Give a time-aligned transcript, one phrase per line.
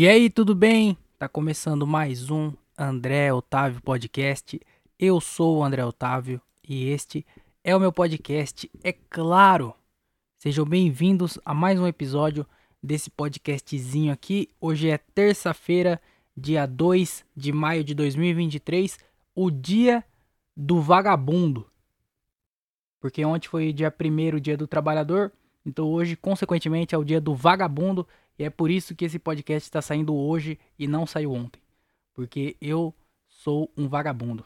[0.00, 0.96] E aí, tudo bem?
[1.18, 4.60] Tá começando mais um André Otávio Podcast.
[4.96, 7.26] Eu sou o André Otávio e este
[7.64, 9.74] é o meu podcast, é claro.
[10.38, 12.46] Sejam bem-vindos a mais um episódio
[12.80, 14.48] desse podcastzinho aqui.
[14.60, 16.00] Hoje é terça-feira,
[16.36, 19.00] dia 2 de maio de 2023,
[19.34, 20.04] o dia
[20.56, 21.66] do vagabundo.
[23.00, 25.32] Porque ontem foi dia 1 dia do trabalhador,
[25.66, 28.06] então hoje, consequentemente, é o dia do vagabundo.
[28.38, 31.60] E é por isso que esse podcast está saindo hoje e não saiu ontem.
[32.14, 32.94] Porque eu
[33.28, 34.44] sou um vagabundo.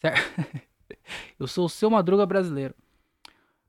[0.00, 0.20] Certo?
[1.38, 2.74] eu sou o seu Madruga brasileiro.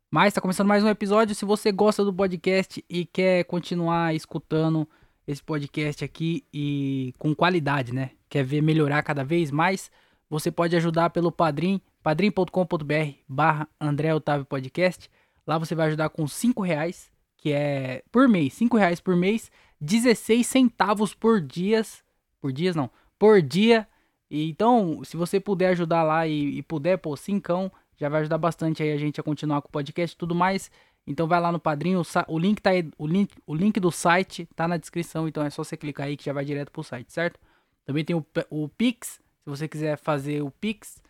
[0.10, 1.36] Mas está começando mais um episódio.
[1.36, 4.90] Se você gosta do podcast e quer continuar escutando
[5.28, 8.12] esse podcast aqui e com qualidade, né?
[8.28, 9.92] Quer ver melhorar cada vez mais,
[10.28, 15.08] você pode ajudar pelo Padrim, padrim.com.br barra André Otávio Podcast.
[15.46, 17.11] Lá você vai ajudar com 5 reais
[17.42, 22.04] que é por mês, 5 reais por mês, 16 centavos por dias,
[22.40, 23.88] por dias não, por dia.
[24.30, 28.38] E, então, se você puder ajudar lá e, e puder, pô, cincão, já vai ajudar
[28.38, 30.72] bastante aí a gente a continuar com o podcast e tudo mais.
[31.06, 33.92] Então vai lá no padrinho, o, o link tá aí, o link, o link do
[33.92, 36.84] site tá na descrição, então é só você clicar aí que já vai direto pro
[36.84, 37.40] site, certo?
[37.84, 41.02] Também tem o, o Pix, se você quiser fazer o Pix,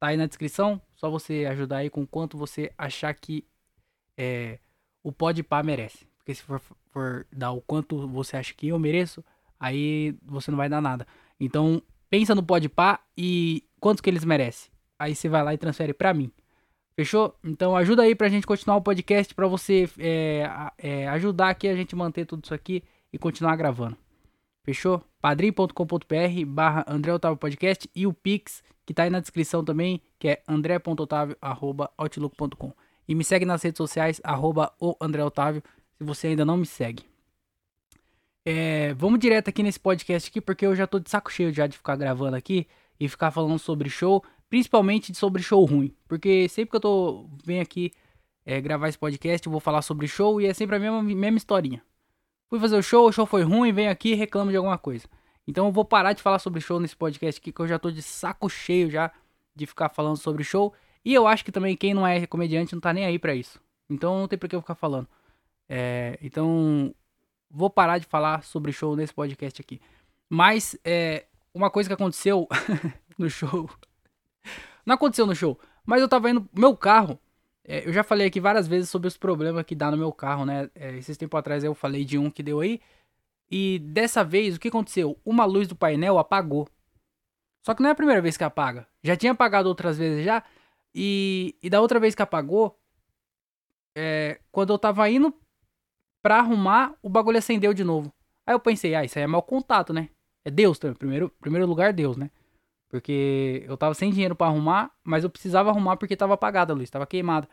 [0.00, 3.46] tá aí na descrição, só você ajudar aí com quanto você achar que
[4.18, 4.58] é,
[5.06, 6.04] o Podpah merece.
[6.16, 9.24] Porque se for, for dar o quanto você acha que eu mereço,
[9.60, 11.06] aí você não vai dar nada.
[11.38, 14.68] Então, pensa no Podpah e quanto que eles merecem.
[14.98, 16.32] Aí você vai lá e transfere para mim.
[16.96, 17.38] Fechou?
[17.44, 21.76] Então ajuda aí pra gente continuar o podcast, pra você é, é, ajudar aqui a
[21.76, 23.96] gente manter tudo isso aqui e continuar gravando.
[24.64, 25.00] Fechou?
[25.20, 30.26] padrim.com.br barra André Otávio Podcast e o Pix, que tá aí na descrição também, que
[30.28, 32.72] é andré.otávio.outlook.com.
[33.08, 35.62] E me segue nas redes sociais, arroba o André Otávio,
[35.96, 37.04] se você ainda não me segue.
[38.44, 41.66] É, vamos direto aqui nesse podcast aqui, porque eu já tô de saco cheio já
[41.66, 42.66] de ficar gravando aqui
[42.98, 45.94] e ficar falando sobre show, principalmente sobre show ruim.
[46.06, 47.92] Porque sempre que eu tô venho aqui
[48.44, 51.36] é, gravar esse podcast, eu vou falar sobre show e é sempre a mesma, mesma
[51.36, 51.82] historinha.
[52.48, 55.08] Fui fazer o show, o show foi ruim, venho aqui e reclamo de alguma coisa.
[55.46, 57.90] Então eu vou parar de falar sobre show nesse podcast aqui, que eu já tô
[57.90, 59.10] de saco cheio já
[59.54, 60.72] de ficar falando sobre show.
[61.06, 63.60] E eu acho que também quem não é comediante não tá nem aí para isso.
[63.88, 65.06] Então não tem por que eu ficar falando.
[65.68, 66.92] É, então
[67.48, 69.80] vou parar de falar sobre show nesse podcast aqui.
[70.28, 72.48] Mas é, uma coisa que aconteceu
[73.16, 73.70] no show.
[74.84, 76.44] Não aconteceu no show, mas eu tava indo.
[76.52, 77.20] Meu carro.
[77.64, 80.44] É, eu já falei aqui várias vezes sobre os problemas que dá no meu carro,
[80.44, 80.68] né?
[80.74, 82.80] É, esses tempos atrás eu falei de um que deu aí.
[83.48, 85.16] E dessa vez, o que aconteceu?
[85.24, 86.68] Uma luz do painel apagou.
[87.64, 88.88] Só que não é a primeira vez que apaga.
[89.04, 90.42] Já tinha apagado outras vezes já.
[90.98, 92.80] E, e da outra vez que apagou,
[93.94, 95.34] é, quando eu tava indo
[96.22, 98.10] pra arrumar, o bagulho acendeu de novo.
[98.46, 100.08] Aí eu pensei, ah, isso aí é mau contato, né?
[100.42, 100.96] É Deus também.
[100.96, 102.30] Primeiro, primeiro lugar, Deus, né?
[102.88, 106.76] Porque eu tava sem dinheiro para arrumar, mas eu precisava arrumar porque tava apagada a
[106.76, 107.46] luz, tava queimada.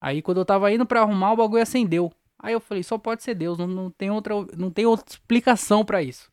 [0.00, 2.12] Aí quando eu tava indo para arrumar, o bagulho acendeu.
[2.38, 5.84] Aí eu falei, só pode ser Deus, não, não tem outra não tem outra explicação
[5.84, 6.28] para isso.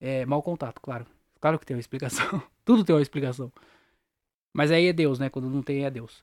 [0.00, 1.06] É, mau contato, claro.
[1.40, 2.42] Claro que tem uma explicação.
[2.64, 3.52] Tudo tem uma explicação.
[4.52, 5.30] Mas aí é Deus, né?
[5.30, 6.22] Quando não tem, é Deus.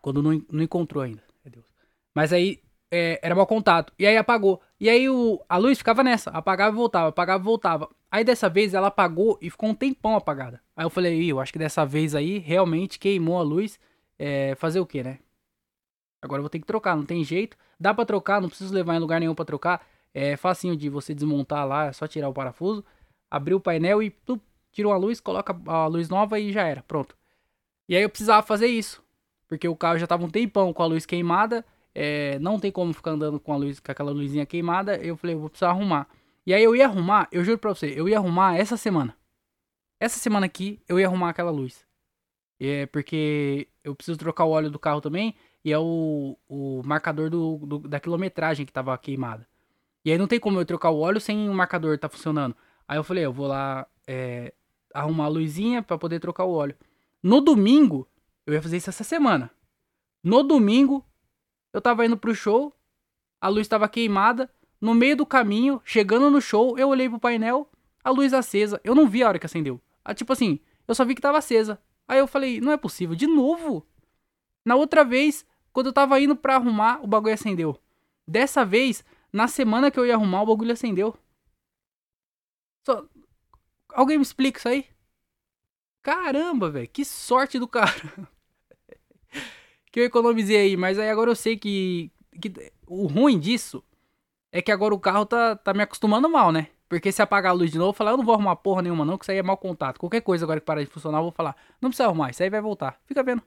[0.00, 1.66] Quando não, não encontrou ainda, é Deus.
[2.14, 3.92] Mas aí é, era mau contato.
[3.98, 4.60] E aí apagou.
[4.78, 6.30] E aí o, a luz ficava nessa.
[6.30, 7.88] Apagava e voltava, apagava e voltava.
[8.10, 10.60] Aí dessa vez ela apagou e ficou um tempão apagada.
[10.76, 13.78] Aí eu falei, eu acho que dessa vez aí realmente queimou a luz.
[14.16, 15.18] É, fazer o que, né?
[16.22, 17.56] Agora eu vou ter que trocar, não tem jeito.
[17.78, 19.84] Dá para trocar, não preciso levar em lugar nenhum para trocar.
[20.12, 22.84] É facinho de você desmontar lá, é só tirar o parafuso,
[23.28, 24.10] abrir o painel e
[24.74, 27.16] tira uma luz, coloca a luz nova e já era, pronto.
[27.88, 29.02] E aí eu precisava fazer isso,
[29.46, 31.64] porque o carro já tava um tempão com a luz queimada,
[31.94, 35.36] é, não tem como ficar andando com a luz, com aquela luzinha queimada, eu falei,
[35.36, 36.08] eu vou precisar arrumar.
[36.44, 39.16] E aí eu ia arrumar, eu juro pra você, eu ia arrumar essa semana.
[40.00, 41.86] Essa semana aqui, eu ia arrumar aquela luz.
[42.60, 47.30] É porque eu preciso trocar o óleo do carro também, e é o, o marcador
[47.30, 49.46] do, do, da quilometragem que tava queimada.
[50.04, 52.56] E aí não tem como eu trocar o óleo sem o marcador tá funcionando.
[52.86, 54.52] Aí eu falei, eu vou lá é,
[54.94, 56.76] arrumar a luzinha para poder trocar o óleo.
[57.22, 58.08] No domingo,
[58.46, 59.50] eu ia fazer isso essa semana.
[60.22, 61.04] No domingo,
[61.72, 62.72] eu tava indo pro show,
[63.40, 64.50] a luz estava queimada.
[64.80, 67.68] No meio do caminho, chegando no show, eu olhei pro painel,
[68.02, 68.80] a luz acesa.
[68.84, 69.80] Eu não vi a hora que acendeu.
[70.04, 71.80] Ah, tipo assim, eu só vi que tava acesa.
[72.06, 73.86] Aí eu falei, não é possível, de novo.
[74.64, 77.78] Na outra vez, quando eu tava indo pra arrumar, o bagulho acendeu.
[78.26, 81.16] Dessa vez, na semana que eu ia arrumar, o bagulho acendeu.
[82.86, 83.06] Só,
[83.94, 84.86] Alguém me explica isso aí?
[86.02, 87.92] Caramba, velho, que sorte do cara.
[89.90, 92.10] que eu economizei aí, mas aí agora eu sei que,
[92.40, 92.52] que
[92.86, 93.82] o ruim disso
[94.52, 96.68] é que agora o carro tá, tá me acostumando mal, né?
[96.88, 99.04] Porque se apagar a luz de novo, eu falar, eu não vou arrumar porra nenhuma
[99.04, 99.98] não, que isso aí é mau contato.
[99.98, 102.50] Qualquer coisa agora que parar de funcionar, eu vou falar, não precisa arrumar, isso aí
[102.50, 103.00] vai voltar.
[103.06, 103.42] Fica vendo.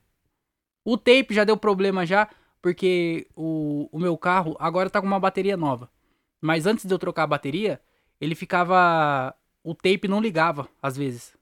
[0.83, 2.29] O tape já deu problema já,
[2.61, 5.89] porque o, o meu carro agora tá com uma bateria nova.
[6.41, 7.81] Mas antes de eu trocar a bateria,
[8.19, 9.35] ele ficava...
[9.67, 11.35] O tape não ligava, às vezes.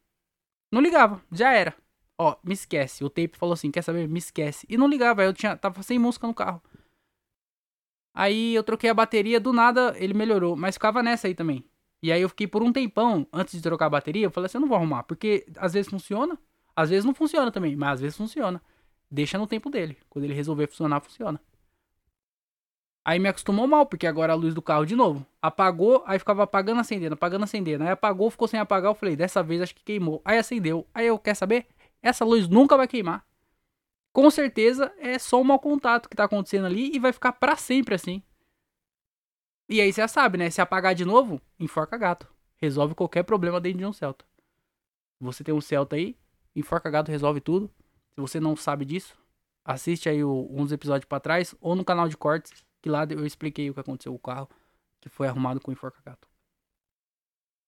[0.72, 1.76] Não ligava, já era.
[2.18, 3.04] Ó, me esquece.
[3.04, 4.08] O tape falou assim, quer saber?
[4.08, 4.66] Me esquece.
[4.68, 6.60] E não ligava, eu tinha, tava sem música no carro.
[8.16, 11.64] Aí eu troquei a bateria, do nada ele melhorou, mas ficava nessa aí também.
[12.02, 14.58] E aí eu fiquei por um tempão, antes de trocar a bateria, eu falei assim,
[14.58, 16.36] eu não vou arrumar, porque às vezes funciona,
[16.76, 18.60] às vezes não funciona também, mas às vezes funciona.
[19.12, 20.00] Deixa no tempo dele.
[20.10, 21.40] Quando ele resolver funcionar, funciona.
[23.06, 25.26] Aí me acostumou mal, porque agora a luz do carro de novo.
[25.40, 27.84] Apagou, aí ficava apagando, acendendo, apagando, acendendo.
[27.84, 30.22] Aí apagou, ficou sem apagar, eu falei, dessa vez acho que queimou.
[30.26, 30.88] Aí acendeu.
[30.94, 31.68] Aí eu, quer saber?
[32.02, 33.24] Essa luz nunca vai queimar
[34.16, 37.58] com certeza é só um mau contato que tá acontecendo ali e vai ficar para
[37.58, 38.24] sempre assim.
[39.68, 40.50] E aí você já sabe, né?
[40.50, 42.26] Se apagar de novo, enforca gato.
[42.56, 44.24] Resolve qualquer problema dentro de um Celta.
[45.20, 46.16] Você tem um Celta aí,
[46.56, 47.70] enforca gato resolve tudo.
[48.14, 49.18] Se você não sabe disso,
[49.66, 53.26] assiste aí o, uns episódios para trás ou no canal de cortes, que lá eu
[53.26, 54.48] expliquei o que aconteceu com o carro
[55.02, 56.28] que foi arrumado com enforca gato.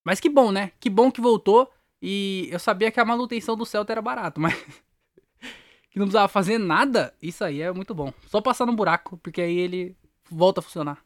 [0.05, 0.73] Mas que bom, né?
[0.79, 1.73] Que bom que voltou.
[1.99, 4.53] E eu sabia que a manutenção do Celta era barato, mas
[5.89, 8.13] que não precisava fazer nada, isso aí é muito bom.
[8.27, 9.97] Só passar no buraco, porque aí ele
[10.29, 11.03] volta a funcionar.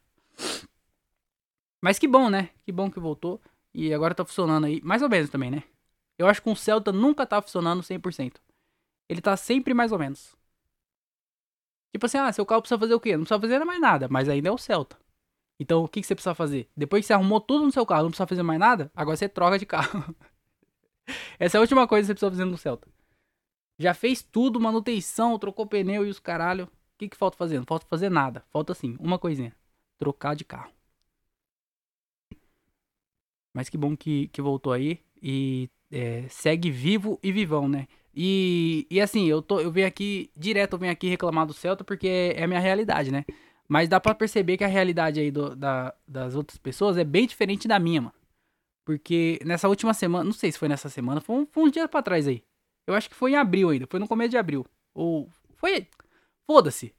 [1.79, 2.49] Mas que bom, né?
[2.65, 3.41] Que bom que voltou.
[3.73, 4.81] E agora tá funcionando aí.
[4.83, 5.63] Mais ou menos também, né?
[6.17, 8.41] Eu acho que um Celta nunca tá funcionando 100%.
[9.07, 10.35] Ele tá sempre mais ou menos.
[11.91, 13.17] Tipo assim, ah, seu carro precisa fazer o quê?
[13.17, 14.97] Não precisa fazer mais nada, mas ainda é o Celta.
[15.59, 16.69] Então, o que, que você precisa fazer?
[16.75, 19.29] Depois que você arrumou tudo no seu carro, não precisa fazer mais nada, agora você
[19.29, 20.15] troca de carro.
[21.37, 22.87] Essa é a última coisa que você precisa fazer no Celta.
[23.77, 26.65] Já fez tudo, manutenção, trocou pneu e os caralho.
[26.65, 27.57] O que, que falta fazer?
[27.57, 28.45] Não falta fazer nada.
[28.51, 29.55] Falta assim, uma coisinha.
[29.97, 30.71] Trocar de carro.
[33.53, 35.03] Mas que bom que, que voltou aí.
[35.21, 37.87] E é, segue vivo e vivão, né?
[38.13, 41.83] E, e assim, eu, tô, eu venho aqui, direto eu venho aqui reclamar do Celta
[41.83, 43.25] porque é, a minha realidade, né?
[43.67, 47.25] Mas dá pra perceber que a realidade aí do, da, das outras pessoas é bem
[47.25, 48.13] diferente da minha, mano.
[48.83, 51.89] Porque nessa última semana, não sei se foi nessa semana, foi, um, foi uns dias
[51.89, 52.43] pra trás aí.
[52.85, 54.65] Eu acho que foi em abril ainda, foi no começo de abril.
[54.93, 55.87] Ou foi.
[56.45, 56.93] Foda-se.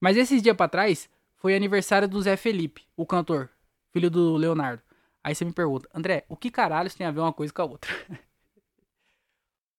[0.00, 3.50] Mas esses dias pra trás foi aniversário do Zé Felipe, o cantor,
[3.92, 4.82] filho do Leonardo.
[5.24, 7.64] Aí você me pergunta, André, o que caralho tem a ver uma coisa com a
[7.64, 7.90] outra?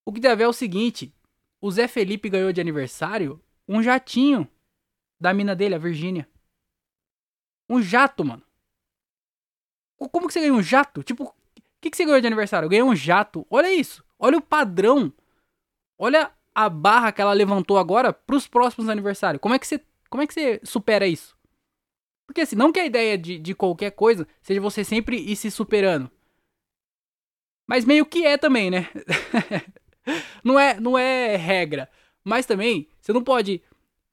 [0.06, 1.14] o que ver é o seguinte:
[1.62, 4.48] o Zé Felipe ganhou de aniversário um jatinho
[5.20, 6.28] da mina dele, a Virgínia.
[7.70, 8.44] Um jato, mano.
[9.98, 11.02] Como que você ganhou um jato?
[11.02, 11.34] Tipo, o
[11.80, 12.66] que, que você ganhou de aniversário?
[12.66, 13.48] Eu ganhei um jato.
[13.50, 14.04] Olha isso.
[14.20, 15.14] Olha o padrão
[15.98, 19.42] Olha a barra que ela levantou agora pros próximos aniversários.
[19.42, 19.80] Como é que você,
[20.10, 21.38] como é que você supera isso?
[22.28, 25.50] Porque assim, não que a ideia de, de qualquer coisa seja você sempre ir se
[25.50, 26.10] superando.
[27.68, 28.90] Mas meio que é também, né?
[30.44, 31.90] não, é, não é regra.
[32.24, 33.62] Mas também, você não pode.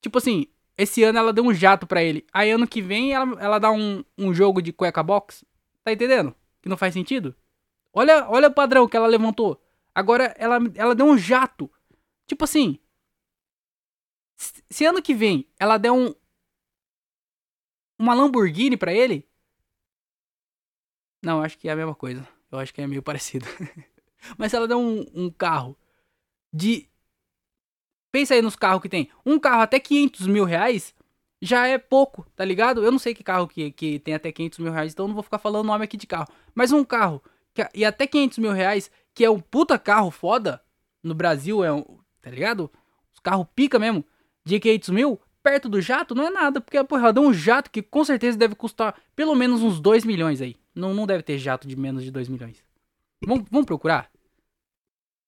[0.00, 0.46] Tipo assim,
[0.76, 2.26] esse ano ela deu um jato para ele.
[2.32, 5.44] Aí ano que vem ela, ela dá um, um jogo de cueca box.
[5.84, 6.34] Tá entendendo?
[6.62, 7.34] Que não faz sentido?
[7.92, 9.62] Olha, olha o padrão que ela levantou.
[9.94, 11.70] Agora ela, ela deu um jato.
[12.26, 12.78] Tipo assim.
[14.70, 16.14] Se ano que vem ela der um.
[17.98, 19.28] Uma Lamborghini pra ele.
[21.22, 22.26] Não, acho que é a mesma coisa.
[22.50, 23.46] Eu acho que é meio parecido.
[24.38, 25.76] Mas se ela der um, um carro
[26.52, 26.88] de.
[28.12, 29.08] Pensa aí nos carros que tem.
[29.24, 30.94] Um carro até 500 mil reais
[31.40, 32.82] já é pouco, tá ligado?
[32.82, 35.22] Eu não sei que carro que, que tem até 500 mil reais, então não vou
[35.22, 36.28] ficar falando nome aqui de carro.
[36.54, 37.22] Mas um carro
[37.54, 40.62] que, e até 500 mil reais que é um puta carro foda,
[41.02, 41.84] no Brasil é um,
[42.20, 42.70] tá ligado?
[43.12, 44.04] Os carros pica mesmo,
[44.44, 47.82] de 500 mil, perto do jato não é nada, porque porra, dá um jato que
[47.82, 50.56] com certeza deve custar pelo menos uns 2 milhões aí.
[50.74, 52.62] Não, não deve ter jato de menos de 2 milhões.
[53.26, 54.09] Vamos, vamos procurar?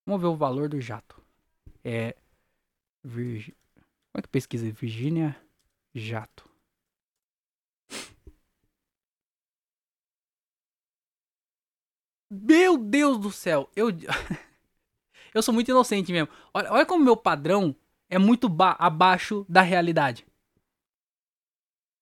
[0.06, 1.20] Vamos ver o valor do jato.
[1.84, 2.16] É.
[3.04, 3.54] Virg...
[4.12, 4.70] Como é que pesquisa?
[4.70, 5.36] Virgínia
[5.94, 6.48] Jato.
[12.30, 13.88] Meu Deus do céu, eu.
[15.34, 16.28] eu sou muito inocente mesmo.
[16.54, 17.76] Olha, olha como meu padrão
[18.08, 20.26] é muito abaixo da realidade.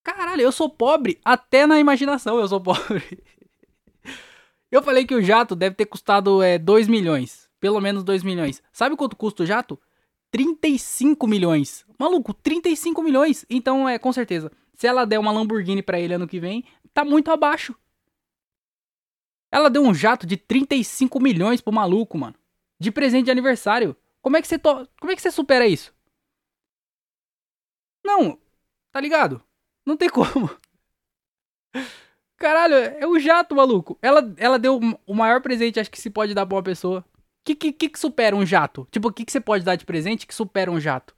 [0.04, 3.22] Caralho, eu sou pobre até na imaginação, eu sou pobre.
[4.70, 7.49] eu falei que o jato deve ter custado é, 2 milhões.
[7.60, 8.62] Pelo menos 2 milhões.
[8.72, 9.78] Sabe quanto custa o jato?
[10.30, 11.84] 35 milhões.
[11.98, 13.44] Maluco, 35 milhões.
[13.50, 14.50] Então, é, com certeza.
[14.74, 16.64] Se ela der uma Lamborghini para ele ano que vem,
[16.94, 17.74] tá muito abaixo.
[19.52, 22.36] Ela deu um jato de 35 milhões pro maluco, mano.
[22.78, 23.96] De presente de aniversário.
[24.22, 24.88] Como é que você to...
[24.98, 25.92] Como é que você supera isso?
[28.04, 28.38] Não,
[28.92, 29.42] tá ligado?
[29.84, 30.48] Não tem como.
[32.36, 33.98] Caralho, é o jato, maluco.
[34.00, 37.04] Ela, ela deu o maior presente, acho que se pode dar pra uma pessoa.
[37.44, 38.86] Que, que, que, supera um jato?
[38.90, 41.14] Tipo, o que, que você pode dar de presente que supera um jato?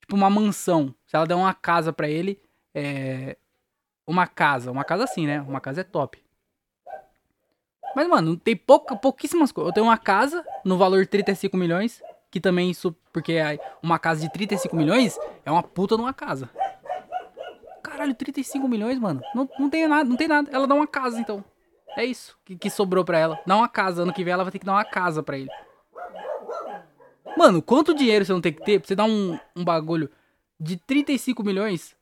[0.00, 0.94] Tipo, uma mansão.
[1.06, 2.40] Se ela der uma casa pra ele,
[2.74, 3.36] é.
[4.06, 4.70] Uma casa.
[4.70, 5.40] Uma casa assim, né?
[5.42, 6.22] Uma casa é top.
[7.96, 9.70] Mas, mano, tem pouca, pouquíssimas coisas.
[9.70, 12.02] Eu tenho uma casa no valor de 35 milhões.
[12.30, 12.94] Que também isso.
[13.12, 13.38] Porque
[13.82, 16.50] uma casa de 35 milhões é uma puta numa casa.
[17.82, 19.22] Caralho, 35 milhões, mano.
[19.34, 20.50] Não, não tem nada, não tem nada.
[20.52, 21.44] Ela dá uma casa, então.
[21.96, 23.40] É isso que, que sobrou pra ela.
[23.46, 24.02] Dá uma casa.
[24.02, 25.50] Ano que vem ela vai ter que dar uma casa pra ele.
[27.36, 30.10] Mano, quanto dinheiro você não tem que ter pra você dar um, um bagulho
[30.58, 31.96] de 35 milhões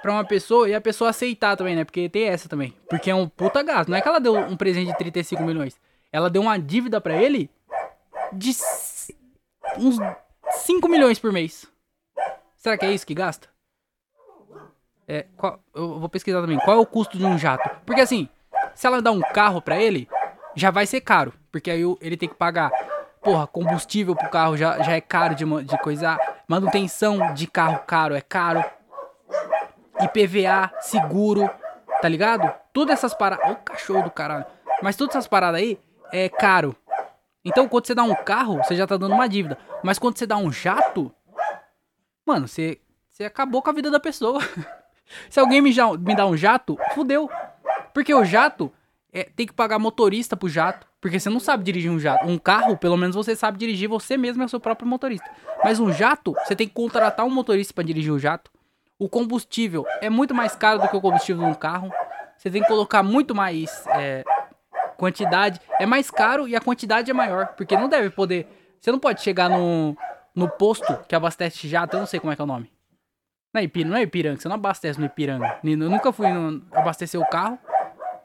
[0.00, 1.84] pra uma pessoa e a pessoa aceitar também, né?
[1.84, 2.74] Porque tem essa também.
[2.88, 3.88] Porque é um puta gasto.
[3.88, 5.78] Não é que ela deu um presente de 35 milhões.
[6.12, 7.50] Ela deu uma dívida pra ele
[8.32, 8.50] de
[9.78, 9.96] uns
[10.50, 11.66] 5 milhões por mês.
[12.56, 13.48] Será que é isso que gasta?
[15.08, 16.58] É, qual, eu vou pesquisar também.
[16.58, 17.68] Qual é o custo de um jato?
[17.86, 18.28] Porque assim,
[18.74, 20.06] se ela dá um carro pra ele,
[20.54, 21.32] já vai ser caro.
[21.50, 22.70] Porque aí ele tem que pagar,
[23.22, 26.18] porra, combustível pro carro já, já é caro de, de coisa.
[26.46, 28.62] Manutenção de carro caro é caro.
[30.00, 31.48] IPVA, seguro,
[32.02, 32.52] tá ligado?
[32.72, 33.50] Todas essas paradas.
[33.50, 34.44] O cachorro do caralho.
[34.82, 35.80] Mas todas essas paradas aí
[36.12, 36.76] é caro.
[37.42, 39.56] Então, quando você dá um carro, você já tá dando uma dívida.
[39.82, 41.10] Mas quando você dá um jato,
[42.26, 44.40] mano, você, você acabou com a vida da pessoa.
[45.28, 47.30] Se alguém me, já, me dá um jato, fudeu.
[47.92, 48.72] Porque o jato
[49.12, 50.86] é, tem que pagar motorista pro jato.
[51.00, 52.26] Porque você não sabe dirigir um jato.
[52.26, 55.28] Um carro, pelo menos você sabe dirigir, você mesmo é o seu próprio motorista.
[55.62, 58.50] Mas um jato, você tem que contratar um motorista para dirigir o jato.
[58.98, 61.90] O combustível é muito mais caro do que o combustível de um carro.
[62.36, 64.24] Você tem que colocar muito mais é,
[64.96, 65.60] quantidade.
[65.78, 67.48] É mais caro e a quantidade é maior.
[67.56, 68.48] Porque não deve poder.
[68.80, 69.96] Você não pode chegar no,
[70.34, 72.70] no posto que abastece jato, eu não sei como é que é o nome.
[73.52, 75.58] Não é Ipiranga, não é Ipiranga, você não abastece no Ipiranga.
[75.64, 77.58] Eu nunca fui no, abastecer o carro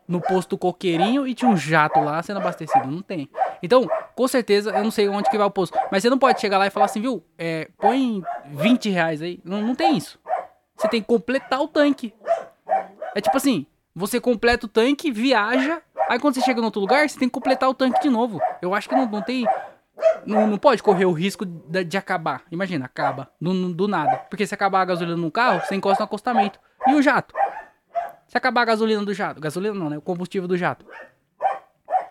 [0.08, 2.88] no posto coqueirinho e tinha um jato lá sendo abastecido.
[2.88, 3.30] Não tem.
[3.62, 5.77] Então, com certeza, eu não sei onde que vai o posto.
[5.92, 7.24] Mas você não pode chegar lá e falar assim, viu?
[7.38, 9.39] É, põe 20 reais aí.
[9.44, 10.20] Não, não tem isso.
[10.75, 12.13] Você tem que completar o tanque.
[13.15, 13.65] É tipo assim,
[13.96, 15.82] você completa o tanque, viaja.
[16.10, 18.42] Aí quando você chega em outro lugar, você tem que completar o tanque de novo.
[18.62, 19.46] Eu acho que não, não tem
[20.25, 22.43] não, não pode correr o risco de, de acabar.
[22.51, 23.29] Imagina, acaba.
[23.39, 24.17] Do, do, nada.
[24.29, 26.60] Porque se acabar a gasolina no carro, você encosta no acostamento.
[26.88, 27.33] E o jato?
[28.27, 29.39] Se acabar a gasolina do jato.
[29.39, 29.98] Gasolina não, né?
[29.98, 30.86] O combustível do jato.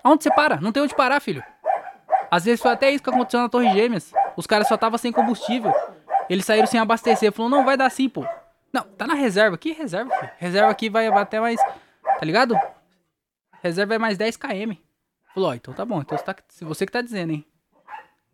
[0.04, 0.60] Aonde você para?
[0.60, 1.42] Não tem onde parar, filho.
[2.30, 4.12] Às vezes foi até isso que aconteceu na Torre Gêmeas.
[4.36, 5.72] Os caras só estavam sem combustível.
[6.28, 7.32] Eles saíram sem abastecer.
[7.32, 8.24] Falou, não, vai dar sim, pô.
[8.72, 9.58] Não, tá na reserva.
[9.58, 10.30] Que reserva, filho?
[10.38, 11.60] Reserva aqui vai até mais.
[11.60, 12.58] Tá ligado?
[13.62, 14.72] Reserva é mais 10 km.
[15.34, 16.00] Falou, ó, então tá bom.
[16.00, 17.46] Então você, tá, você que tá dizendo, hein?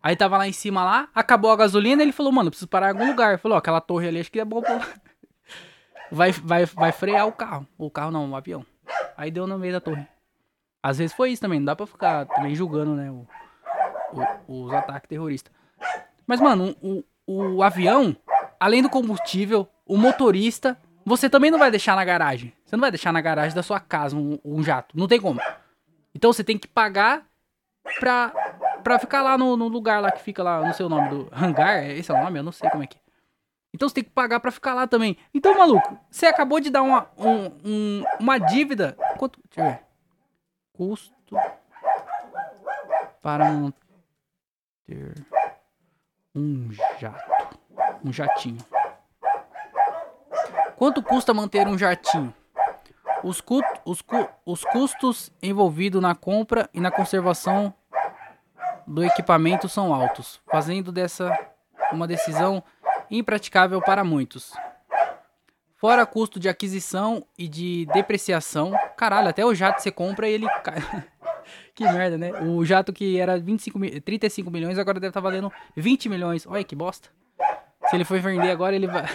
[0.01, 2.91] Aí tava lá em cima lá, acabou a gasolina, ele falou, mano, preciso parar em
[2.91, 3.37] algum lugar.
[3.39, 4.61] Falou, ó, aquela torre ali acho que é bom
[6.11, 7.67] vai, vai, vai frear o carro.
[7.77, 8.65] O carro não, o avião.
[9.17, 10.07] Aí deu no meio da torre.
[10.81, 13.27] Às vezes foi isso também, não dá pra ficar também julgando, né, o,
[14.47, 15.51] o, os ataques terroristas.
[16.25, 18.15] Mas, mano, o, o, o avião,
[18.57, 22.53] além do combustível, o motorista, você também não vai deixar na garagem.
[22.63, 24.97] Você não vai deixar na garagem da sua casa um, um jato.
[24.97, 25.41] Não tem como.
[26.15, 27.25] Então você tem que pagar
[27.99, 28.31] pra
[28.83, 31.29] pra ficar lá no, no, lugar lá que fica lá, não sei o nome do
[31.31, 33.01] hangar, esse é o nome, eu não sei como é que é.
[33.73, 35.15] Então você tem que pagar pra ficar lá também.
[35.33, 38.97] Então, maluco, você acabou de dar uma, um, um, uma dívida.
[39.17, 39.39] Quanto?
[39.47, 39.83] Deixa eu ver.
[40.73, 41.35] Custo
[43.21, 45.13] para manter
[46.33, 47.59] um jato.
[48.03, 48.65] Um jatinho.
[50.75, 52.33] Quanto custa manter um jatinho?
[53.23, 57.73] Os, cu os, cu os custos envolvidos na compra e na conservação
[58.89, 61.31] do equipamento são altos, fazendo dessa
[61.91, 62.63] uma decisão
[63.09, 64.53] impraticável para muitos.
[65.75, 68.73] Fora custo de aquisição e de depreciação.
[68.97, 70.81] Caralho, até o jato você compra e ele cai.
[71.73, 72.31] que merda, né?
[72.41, 76.45] O jato que era 25, 35 milhões agora deve estar tá valendo 20 milhões.
[76.47, 77.09] Olha que bosta.
[77.89, 79.05] Se ele for vender agora, ele vai.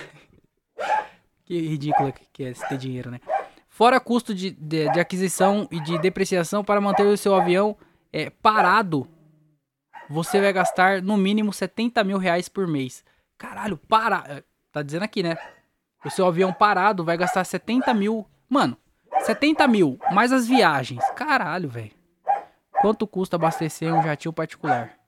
[1.44, 3.20] que ridículo que é ter dinheiro, né?
[3.68, 7.76] Fora custo de, de, de aquisição e de depreciação para manter o seu avião
[8.12, 9.08] é, parado
[10.08, 13.04] você vai gastar no mínimo 70 mil reais por mês.
[13.38, 14.24] Caralho, para.
[14.28, 15.36] É, tá dizendo aqui, né?
[16.04, 18.26] O seu avião parado vai gastar 70 mil.
[18.48, 18.76] Mano,
[19.20, 21.02] 70 mil, mais as viagens.
[21.12, 21.92] Caralho, velho.
[22.80, 24.98] Quanto custa abastecer um jatinho particular?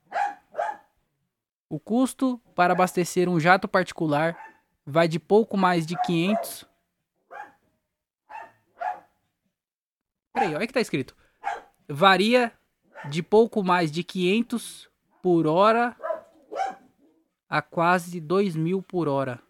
[1.68, 4.36] O custo para abastecer um jato particular
[4.86, 6.64] vai de pouco mais de 500.
[10.32, 11.14] Peraí, olha que tá escrito.
[11.88, 12.52] Varia
[13.08, 14.88] de pouco mais de 500
[15.22, 15.96] por hora
[17.48, 19.40] a quase 2 mil por hora.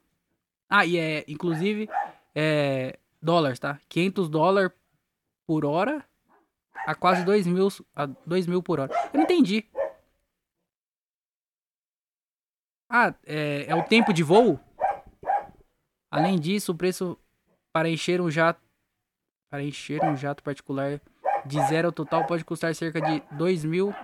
[0.68, 1.88] Ah, e é, inclusive,
[2.34, 3.80] é dólares, tá?
[3.88, 4.72] 500 dólares
[5.46, 6.04] por hora
[6.86, 8.92] a quase 2 mil, a 2 mil por hora.
[9.12, 9.64] Eu não entendi.
[12.88, 14.60] Ah, é, é o tempo de voo?
[16.10, 17.18] Além disso, o preço
[17.72, 18.64] para encher um jato
[19.50, 21.00] para encher um jato particular
[21.46, 23.94] de zero ao total pode custar cerca de 2 mil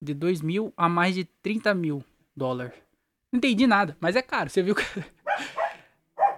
[0.00, 2.04] de 2 mil a mais de 30 mil
[2.34, 2.74] dólares.
[3.30, 4.82] Não entendi nada, mas é caro, você viu que...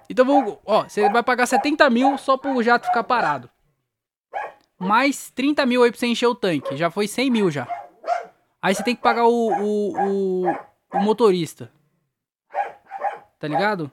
[0.09, 3.49] Então, vou, ó, você vai pagar 70 mil só pro jato ficar parado.
[4.79, 6.77] Mais 30 mil aí pra você encher o tanque.
[6.77, 7.67] Já foi 100 mil já.
[8.61, 10.53] Aí você tem que pagar o, o, o,
[10.93, 11.73] o motorista.
[13.39, 13.91] Tá ligado?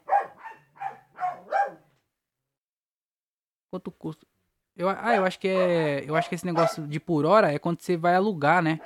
[3.71, 4.27] Quanto custa?
[4.75, 6.03] Eu, ah, eu acho que é.
[6.05, 8.81] Eu acho que esse negócio de por hora é quando você vai alugar, né?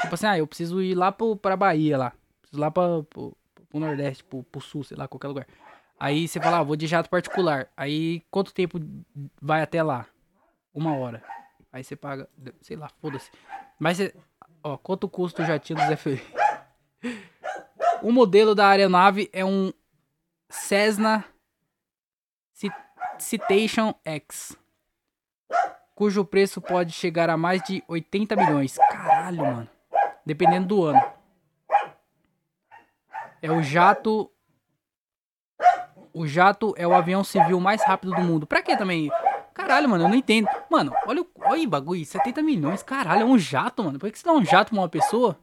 [0.00, 2.12] Tipo assim, ah, eu preciso ir lá pro, pra Bahia lá.
[2.40, 3.36] Preciso ir lá pra, pro,
[3.68, 5.46] pro Nordeste, pro, pro Sul, sei lá, qualquer lugar.
[5.98, 7.68] Aí você fala, ah, vou de jato particular.
[7.76, 8.80] Aí quanto tempo
[9.40, 10.06] vai até lá?
[10.72, 11.22] Uma hora.
[11.72, 12.28] Aí você paga,
[12.60, 13.30] sei lá, foda-se.
[13.78, 14.14] Mas você,
[14.62, 15.98] ó, quanto custa o jatinho do Zé
[18.02, 19.72] o modelo da aeronave é um
[20.48, 21.24] Cessna
[23.22, 24.56] Citation X,
[25.94, 28.76] cujo preço pode chegar a mais de 80 milhões.
[28.90, 29.68] Caralho, mano.
[30.26, 31.02] Dependendo do ano.
[33.40, 34.30] É o jato.
[36.12, 38.46] O jato é o avião civil mais rápido do mundo.
[38.46, 39.10] Pra que também?
[39.54, 40.48] Caralho, mano, eu não entendo.
[40.68, 41.26] Mano, olha o.
[41.44, 42.82] Olha bagulho, 70 milhões.
[42.82, 43.98] Caralho, é um jato, mano.
[43.98, 45.38] Por que você dá um jato pra uma pessoa?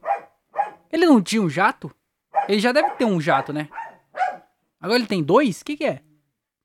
[0.92, 1.94] Ele não tinha um jato?
[2.48, 3.68] Ele já deve ter um jato, né?
[4.80, 5.60] Agora ele tem dois?
[5.60, 6.02] O que, que é?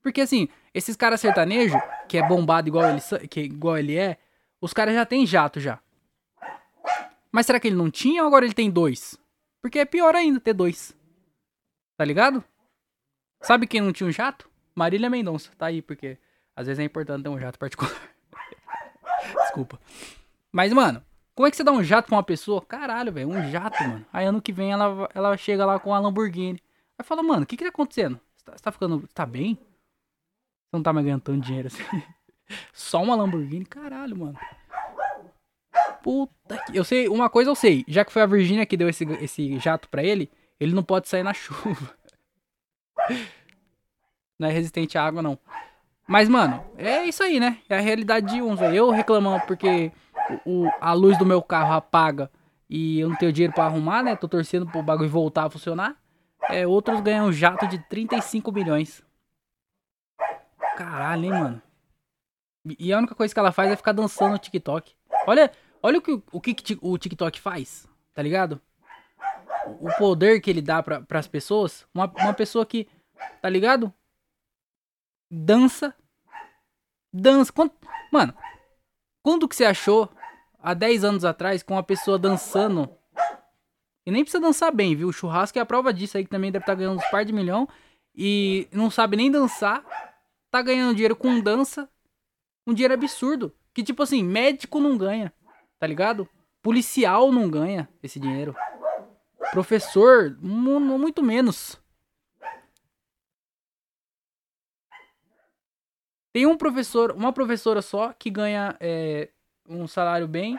[0.02, 4.18] Porque assim, esses caras sertanejo, que é bombado igual ele, que, igual ele é,
[4.60, 5.80] os caras já tem jato já.
[7.32, 9.18] Mas será que ele não tinha ou agora ele tem dois?
[9.62, 10.94] Porque é pior ainda ter dois.
[11.96, 12.44] Tá ligado?
[13.40, 14.50] Sabe quem não tinha um jato?
[14.74, 15.50] Marília Mendonça.
[15.56, 16.18] Tá aí, porque
[16.54, 17.94] às vezes é importante ter um jato particular.
[19.44, 19.80] Desculpa.
[20.52, 21.02] Mas, mano,
[21.34, 22.60] como é que você dá um jato pra uma pessoa?
[22.60, 24.04] Caralho, velho, um jato, mano.
[24.12, 26.62] Aí ano que vem ela, ela chega lá com a Lamborghini.
[26.98, 28.20] Aí fala, mano, o que que tá acontecendo?
[28.36, 29.08] Você tá, você tá ficando.
[29.14, 29.58] Tá bem?
[30.72, 31.82] Não tá mais ganhando tanto dinheiro assim.
[32.72, 34.38] Só uma Lamborghini, caralho, mano.
[36.02, 36.76] Puta que.
[36.76, 37.84] Eu sei, uma coisa eu sei.
[37.88, 41.08] Já que foi a Virgínia que deu esse, esse jato pra ele, ele não pode
[41.08, 41.94] sair na chuva.
[44.38, 45.38] Não é resistente à água, não.
[46.06, 47.58] Mas, mano, é isso aí, né?
[47.70, 48.76] É a realidade de uns, velho.
[48.76, 49.90] Eu reclamando porque
[50.44, 52.30] o, a luz do meu carro apaga
[52.68, 54.14] e eu não tenho dinheiro para arrumar, né?
[54.14, 55.96] Tô torcendo pro bagulho voltar a funcionar.
[56.50, 59.02] É, outros ganham um jato de 35 milhões.
[60.76, 61.62] Caralho, hein, mano.
[62.78, 64.94] E a única coisa que ela faz é ficar dançando no TikTok.
[65.26, 65.50] Olha,
[65.82, 68.60] olha o que o, que o TikTok faz, tá ligado?
[69.80, 71.86] O poder que ele dá para as pessoas.
[71.94, 72.88] Uma, uma pessoa que,
[73.40, 73.92] tá ligado?
[75.30, 75.94] Dança.
[77.12, 77.52] Dança.
[78.12, 78.34] Mano,
[79.22, 80.10] quando que você achou
[80.58, 82.90] há 10 anos atrás com uma pessoa dançando?
[84.04, 85.08] E nem precisa dançar bem, viu?
[85.08, 87.24] O churrasco é a prova disso aí que também deve estar tá ganhando uns par
[87.24, 87.68] de milhão.
[88.14, 89.84] E não sabe nem dançar
[90.56, 91.88] tá ganhando dinheiro com dança.
[92.66, 93.54] Um dinheiro absurdo.
[93.74, 95.32] Que tipo assim, médico não ganha.
[95.78, 96.28] Tá ligado?
[96.62, 98.56] Policial não ganha esse dinheiro.
[99.52, 101.80] Professor, muito menos.
[106.32, 109.30] Tem um professor, uma professora só que ganha é,
[109.68, 110.58] um salário bem.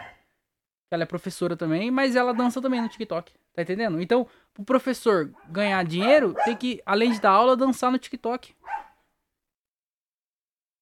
[0.89, 3.33] Ela é professora também, mas ela dança também no TikTok.
[3.53, 3.99] Tá entendendo?
[3.99, 8.55] Então, o professor ganhar dinheiro, tem que, além de dar aula, dançar no TikTok.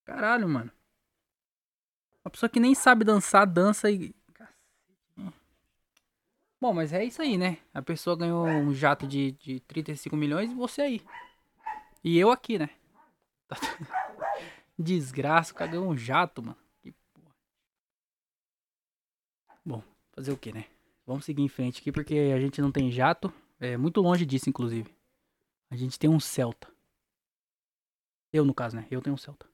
[0.05, 0.71] Caralho, mano.
[2.23, 4.15] Uma pessoa que nem sabe dançar, dança e.
[6.61, 7.57] Bom, mas é isso aí, né?
[7.73, 11.01] A pessoa ganhou um jato de, de 35 milhões e você aí.
[12.03, 12.69] E eu aqui, né?
[14.77, 16.57] Desgraça, o cara ganhou um jato, mano.
[16.81, 17.35] Que porra.
[19.63, 20.65] Bom, fazer o que, né?
[21.05, 23.31] Vamos seguir em frente aqui porque a gente não tem jato.
[23.59, 24.95] É muito longe disso, inclusive.
[25.69, 26.67] A gente tem um Celta.
[28.33, 28.87] Eu, no caso, né?
[28.89, 29.47] Eu tenho um Celta.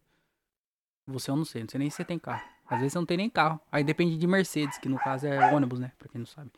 [1.11, 2.43] Você eu não sei, não sei nem se você tem carro.
[2.67, 3.59] Às vezes você não tem nem carro.
[3.71, 5.91] Aí depende de Mercedes, que no caso é ônibus, né?
[5.97, 6.51] Pra quem não sabe.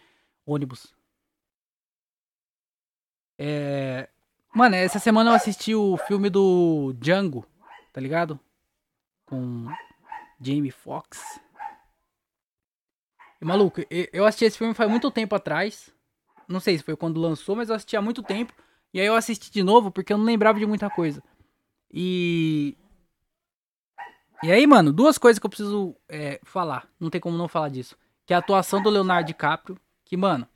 [0.46, 0.94] Ônibus.
[3.38, 4.10] É.
[4.54, 7.46] Mano, essa semana eu assisti o filme do Django,
[7.92, 8.40] tá ligado?
[9.26, 9.68] Com
[10.40, 11.40] Jamie Foxx.
[13.42, 15.92] Maluco, eu assisti esse filme faz muito tempo atrás.
[16.48, 18.54] Não sei se foi quando lançou, mas eu assisti há muito tempo.
[18.94, 21.24] E aí eu assisti de novo porque eu não lembrava de muita coisa.
[21.92, 22.78] E
[24.42, 26.88] e aí, mano, duas coisas que eu preciso é, falar.
[27.00, 27.98] Não tem como não falar disso.
[28.26, 29.78] Que é a atuação do Leonardo DiCaprio.
[30.06, 30.48] Que, mano.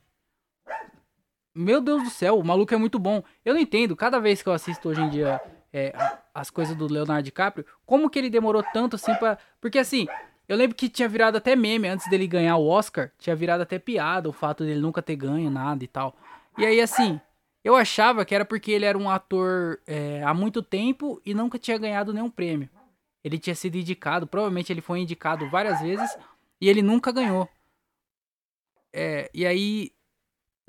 [1.54, 3.22] Meu Deus do céu, o maluco é muito bom.
[3.44, 3.96] Eu não entendo.
[3.96, 5.40] Cada vez que eu assisto hoje em dia
[5.72, 5.92] é,
[6.34, 9.38] as coisas do Leonardo DiCaprio, como que ele demorou tanto assim pra.
[9.60, 10.06] Porque assim,
[10.48, 13.78] eu lembro que tinha virado até meme antes dele ganhar o Oscar, tinha virado até
[13.78, 16.16] piada o fato dele nunca ter ganho nada e tal.
[16.56, 17.20] E aí, assim,
[17.62, 21.58] eu achava que era porque ele era um ator é, há muito tempo e nunca
[21.58, 22.68] tinha ganhado nenhum prêmio.
[23.28, 26.16] Ele tinha sido indicado, provavelmente ele foi indicado várias vezes
[26.58, 27.46] e ele nunca ganhou.
[28.90, 29.92] É, e aí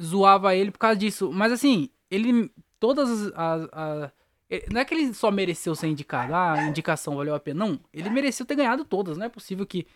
[0.01, 1.31] zoava ele por causa disso.
[1.31, 2.51] Mas assim, ele.
[2.77, 4.11] Todas as, as, as.
[4.69, 7.65] Não é que ele só mereceu ser indicado, ah, a indicação valeu a pena.
[7.65, 9.17] Não, ele mereceu ter ganhado todas.
[9.17, 9.87] Não é possível que.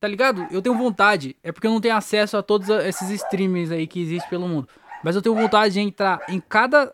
[0.00, 0.44] Tá ligado?
[0.50, 1.36] Eu tenho vontade.
[1.40, 4.68] É porque eu não tenho acesso a todos esses streams aí que existem pelo mundo.
[5.04, 6.92] Mas eu tenho vontade de entrar em cada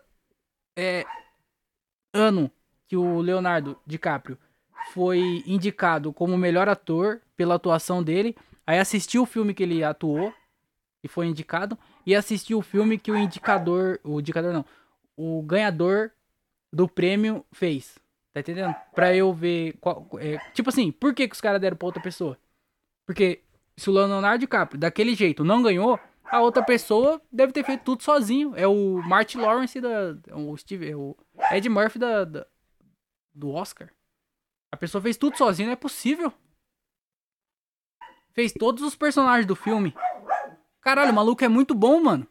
[0.77, 1.03] é,
[2.13, 2.51] ano
[2.87, 4.37] que o Leonardo DiCaprio
[4.93, 8.35] foi indicado como melhor ator pela atuação dele.
[8.65, 10.31] Aí assistir o filme que ele atuou
[11.03, 11.77] e foi indicado.
[12.05, 13.99] E assistir o filme que o indicador.
[14.03, 14.63] O indicador não.
[15.17, 16.11] O ganhador
[16.71, 17.97] do prêmio fez.
[18.31, 18.75] Tá entendendo?
[18.93, 19.75] Pra eu ver.
[19.81, 22.37] Qual, é, tipo assim, por que, que os caras deram pra outra pessoa?
[23.05, 23.41] Porque
[23.75, 28.03] se o Leonardo DiCaprio daquele jeito não ganhou, a outra pessoa deve ter feito tudo
[28.03, 28.53] sozinho.
[28.55, 30.15] É o Martin Lawrence da.
[30.27, 30.91] É o Steve.
[30.91, 31.17] É o
[31.51, 32.45] Ed Murphy da, da,
[33.33, 33.89] do Oscar.
[34.73, 36.33] A pessoa fez tudo sozinho, não é possível.
[38.33, 39.93] Fez todos os personagens do filme.
[40.81, 42.27] Caralho, o maluco é muito bom, mano.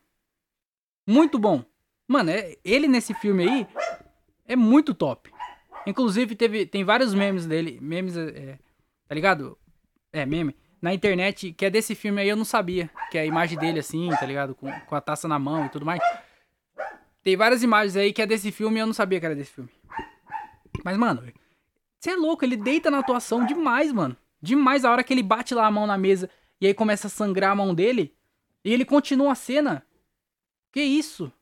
[1.06, 1.64] Muito bom.
[2.08, 3.68] Mano, é, ele nesse filme aí
[4.44, 5.32] é muito top.
[5.86, 7.78] Inclusive, teve, tem vários memes dele.
[7.80, 8.58] Memes, é,
[9.06, 9.56] tá ligado?
[10.12, 12.90] É, meme na internet, que é desse filme aí, eu não sabia.
[13.08, 14.52] Que é a imagem dele assim, tá ligado?
[14.56, 16.02] Com, com a taça na mão e tudo mais.
[17.22, 19.52] Tem várias imagens aí que é desse filme e eu não sabia que era desse
[19.52, 19.70] filme.
[20.84, 21.22] Mas, mano,
[22.02, 24.16] você é louco, ele deita na atuação demais, mano.
[24.40, 26.28] Demais a hora que ele bate lá a mão na mesa
[26.60, 28.14] e aí começa a sangrar a mão dele.
[28.64, 29.86] E ele continua a cena.
[30.72, 31.32] Que isso?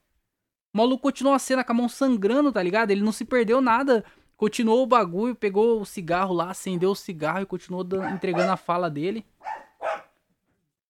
[0.75, 2.91] O maluco continua a cena com a mão sangrando, tá ligado?
[2.91, 4.05] Ele não se perdeu nada
[4.41, 8.89] Continuou o bagulho, pegou o cigarro lá, acendeu o cigarro e continuou entregando a fala
[8.89, 9.23] dele.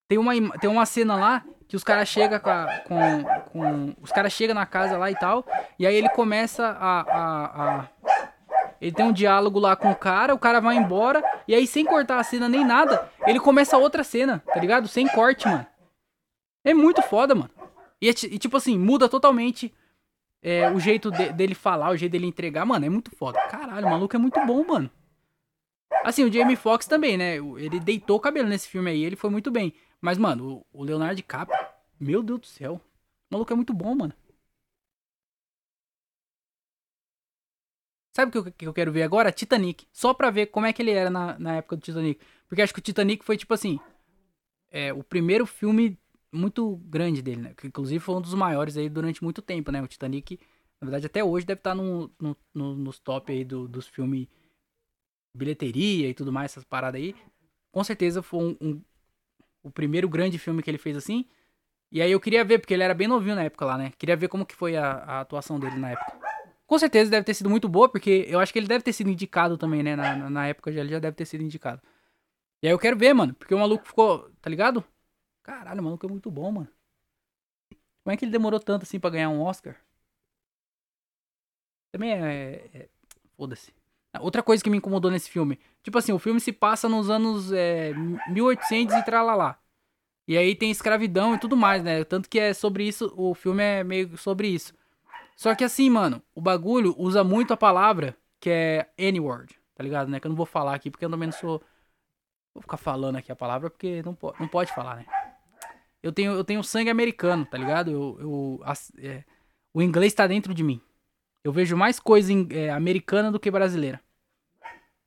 [0.07, 4.55] Tem uma, tem uma cena lá que os caras chegam com, com, Os caras chegam
[4.55, 5.45] na casa lá e tal.
[5.81, 7.89] E aí ele começa a, a, a.
[8.81, 11.23] Ele tem um diálogo lá com o cara, o cara vai embora.
[11.47, 14.89] E aí, sem cortar a cena nem nada, ele começa outra cena, tá ligado?
[14.89, 15.67] Sem corte, mano.
[16.65, 17.51] É muito foda, mano.
[18.01, 19.73] E, e tipo assim, muda totalmente
[20.43, 23.39] é, o jeito de, dele falar, o jeito dele entregar, mano, é muito foda.
[23.49, 24.91] Caralho, o maluco é muito bom, mano.
[26.05, 27.37] Assim, o Jamie Foxx também, né?
[27.37, 29.75] Ele deitou o cabelo nesse filme aí, ele foi muito bem.
[30.01, 31.59] Mas, mano, o, Leonardo DiCaprio,
[31.99, 32.81] meu Deus do céu.
[33.31, 34.15] O maluco é muito bom, mano.
[38.21, 39.33] Sabe o que, que eu quero ver agora?
[39.33, 39.87] Titanic.
[39.91, 42.21] Só pra ver como é que ele era na, na época do Titanic.
[42.47, 43.81] Porque acho que o Titanic foi, tipo assim...
[44.71, 45.99] É, o primeiro filme
[46.31, 47.55] muito grande dele, né?
[47.57, 49.83] Que inclusive foi um dos maiores aí durante muito tempo, né?
[49.83, 50.39] O Titanic,
[50.81, 53.89] na verdade, até hoje deve estar tá no, no, no, nos top aí do, dos
[53.89, 54.29] filmes
[55.35, 57.17] bilheteria e tudo mais, essas paradas aí.
[57.73, 58.83] Com certeza foi um, um,
[59.63, 61.25] o primeiro grande filme que ele fez assim.
[61.91, 63.93] E aí eu queria ver, porque ele era bem novinho na época lá, né?
[63.99, 66.30] Queria ver como que foi a, a atuação dele na época.
[66.71, 69.11] Com certeza deve ter sido muito boa, porque eu acho que ele deve ter sido
[69.11, 69.97] indicado também, né?
[69.97, 71.83] Na, na, época já, ele já deve ter sido indicado.
[72.63, 74.85] E aí eu quero ver, mano, porque o maluco ficou, tá ligado?
[75.43, 76.69] Caralho, o maluco é muito bom, mano.
[78.05, 79.75] Como é que ele demorou tanto assim para ganhar um Oscar?
[81.91, 82.71] Também é.
[82.73, 82.89] é, é
[83.37, 83.75] Foda-se.
[84.21, 85.59] Outra coisa que me incomodou nesse filme.
[85.83, 87.93] Tipo assim, o filme se passa nos anos é,
[88.29, 89.59] 1800 e tralalá.
[90.29, 92.05] E aí tem escravidão e tudo mais, né?
[92.05, 94.73] Tanto que é sobre isso, o filme é meio sobre isso.
[95.41, 100.11] Só que assim, mano, o bagulho usa muito a palavra que é N-word, tá ligado,
[100.11, 100.21] né?
[100.21, 101.63] Que eu não vou falar aqui porque eu também não sou.
[102.55, 105.07] Vou ficar falando aqui a palavra porque não, po não pode falar, né?
[106.03, 107.91] eu tenho, eu tenho sangue americano, tá ligado?
[107.91, 108.61] Eu, eu
[108.99, 109.25] é,
[109.73, 110.79] o inglês tá dentro de mim.
[111.43, 113.99] Eu vejo mais coisa em, é, americana do que brasileira.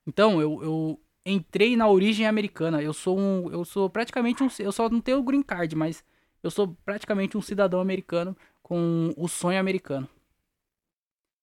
[0.04, 2.82] Então, eu, eu entrei na origem americana.
[2.82, 3.52] Eu sou um.
[3.52, 4.48] Eu sou praticamente um.
[4.58, 6.04] Eu só não tenho o green card, mas
[6.42, 10.08] eu sou praticamente um cidadão americano com o sonho americano.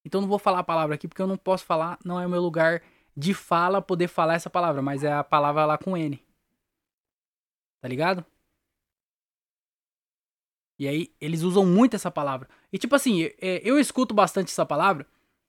[0.06, 2.30] Então não vou falar a palavra aqui porque eu não posso falar, não é o
[2.30, 2.82] meu lugar
[3.16, 6.24] de fala poder falar essa palavra, mas é a palavra lá com N.
[7.82, 8.26] Tá ligado?
[10.80, 12.48] E aí eles usam muito essa palavra.
[12.74, 15.06] E tipo assim, é, eu escuto bastante essa palavra,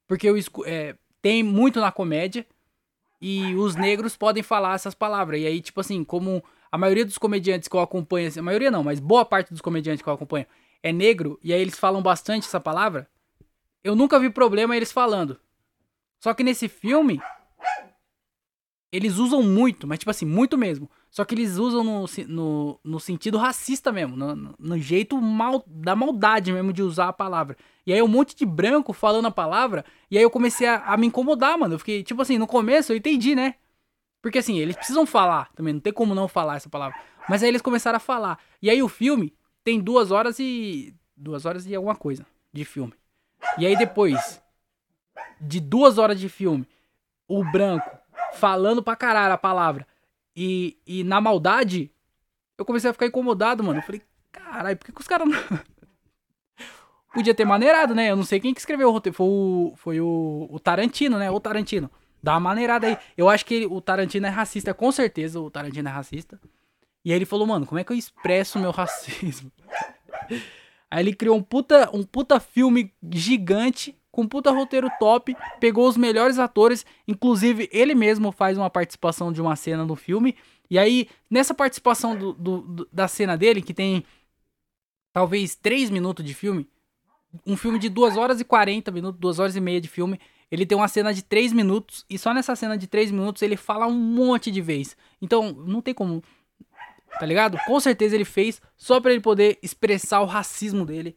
[0.07, 0.37] porque eu
[0.67, 2.47] é, tem muito na comédia
[3.21, 5.41] e os negros podem falar essas palavras.
[5.41, 8.71] E aí, tipo assim, como a maioria dos comediantes que eu acompanho, assim, a maioria
[8.71, 10.45] não, mas boa parte dos comediantes que eu acompanho
[10.83, 13.09] é negro, e aí eles falam bastante essa palavra,
[13.85, 15.39] eu nunca vi problema eles falando.
[16.19, 17.21] Só que nesse filme,
[18.93, 20.89] eles usam muito, mas tipo assim, muito mesmo.
[21.11, 25.97] Só que eles usam no, no, no sentido racista mesmo, no, no, jeito mal, da
[25.97, 27.57] maldade mesmo de usar a palavra.
[27.87, 30.97] E aí um monte de branco falando a palavra, e aí eu comecei a, a
[30.97, 31.75] me incomodar, mano.
[31.75, 33.57] Eu fiquei, tipo assim, no começo eu entendi, né?
[34.23, 36.99] Porque assim, eles precisam falar também, não tem como não falar essa palavra.
[37.29, 38.39] Mas aí eles começaram a falar.
[38.61, 40.95] E aí o filme tem duas horas e.
[41.17, 42.95] duas horas e alguma coisa de filme.
[43.59, 44.41] E aí depois
[45.41, 46.67] de duas horas de filme,
[47.29, 47.91] o branco
[48.35, 49.87] falando pra caralho a palavra
[50.35, 51.91] e, e na maldade,
[52.57, 53.79] eu comecei a ficar incomodado, mano.
[53.79, 55.39] Eu falei, caralho, por que, que os caras não.
[57.13, 58.11] Podia ter maneirado, né?
[58.11, 59.15] Eu não sei quem que escreveu o roteiro.
[59.15, 61.31] Foi o, foi o, o Tarantino, né?
[61.31, 61.91] O Tarantino.
[62.23, 62.97] Dá uma maneirada aí.
[63.17, 66.41] Eu acho que ele, o Tarantino é racista, com certeza o Tarantino é racista.
[67.05, 69.51] E aí ele falou, mano, como é que eu expresso meu racismo?
[70.93, 75.97] aí ele criou um puta, um puta filme gigante, com puta roteiro top, pegou os
[75.97, 80.37] melhores atores, inclusive ele mesmo faz uma participação de uma cena no filme.
[80.69, 84.05] E aí, nessa participação do, do, do, da cena dele, que tem
[85.15, 86.69] talvez 3 minutos de filme,
[87.47, 90.67] um filme de 2 horas e 40 minutos, 2 horas e meia de filme, ele
[90.67, 93.87] tem uma cena de 3 minutos, e só nessa cena de 3 minutos ele fala
[93.87, 94.95] um monte de vez.
[95.23, 96.23] Então, não tem como.
[97.19, 97.59] Tá ligado?
[97.67, 101.17] Com certeza ele fez só para ele poder expressar o racismo dele.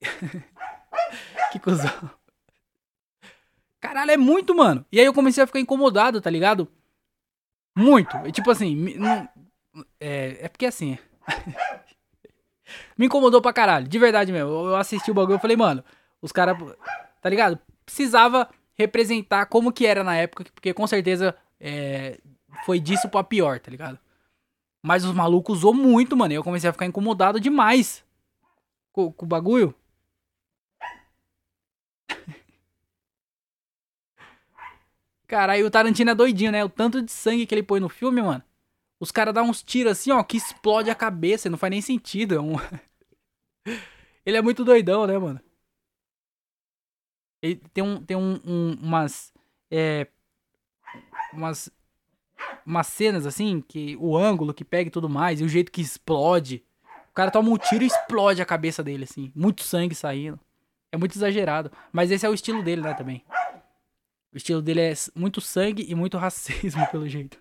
[1.52, 2.10] que cuzão.
[3.80, 4.84] Caralho, é muito, mano.
[4.90, 6.68] E aí eu comecei a ficar incomodado, tá ligado?
[7.76, 8.16] Muito.
[8.26, 9.28] E, tipo assim, não,
[10.00, 10.98] é, é porque assim.
[12.98, 13.86] me incomodou pra caralho.
[13.86, 14.50] De verdade mesmo.
[14.50, 15.84] Eu assisti o bagulho e falei, mano,
[16.20, 16.56] os caras.
[17.20, 17.58] Tá ligado?
[17.84, 22.18] Precisava representar como que era na época, porque com certeza é,
[22.64, 23.98] foi disso pra pior, tá ligado?
[24.82, 26.32] Mas os malucos usou muito, mano.
[26.32, 28.04] E eu comecei a ficar incomodado demais
[28.92, 29.74] com, com o bagulho.
[35.26, 36.64] Caralho, o Tarantino é doidinho, né?
[36.64, 38.42] O tanto de sangue que ele põe no filme, mano.
[39.00, 41.50] Os caras dão uns tiros assim, ó, que explode a cabeça.
[41.50, 42.34] Não faz nem sentido.
[42.34, 42.54] É um...
[44.24, 45.40] ele é muito doidão, né, mano?
[47.42, 49.32] Ele tem, um, tem um, um, umas.
[49.70, 50.08] É,
[51.32, 51.70] umas.
[52.64, 55.80] Umas cenas assim, que o ângulo que pega e tudo mais, e o jeito que
[55.80, 56.64] explode.
[57.10, 59.32] O cara toma um tiro e explode a cabeça dele, assim.
[59.34, 60.38] Muito sangue saindo.
[60.92, 61.70] É muito exagerado.
[61.92, 63.24] Mas esse é o estilo dele, né, também.
[64.32, 67.38] O estilo dele é muito sangue e muito racismo, pelo jeito.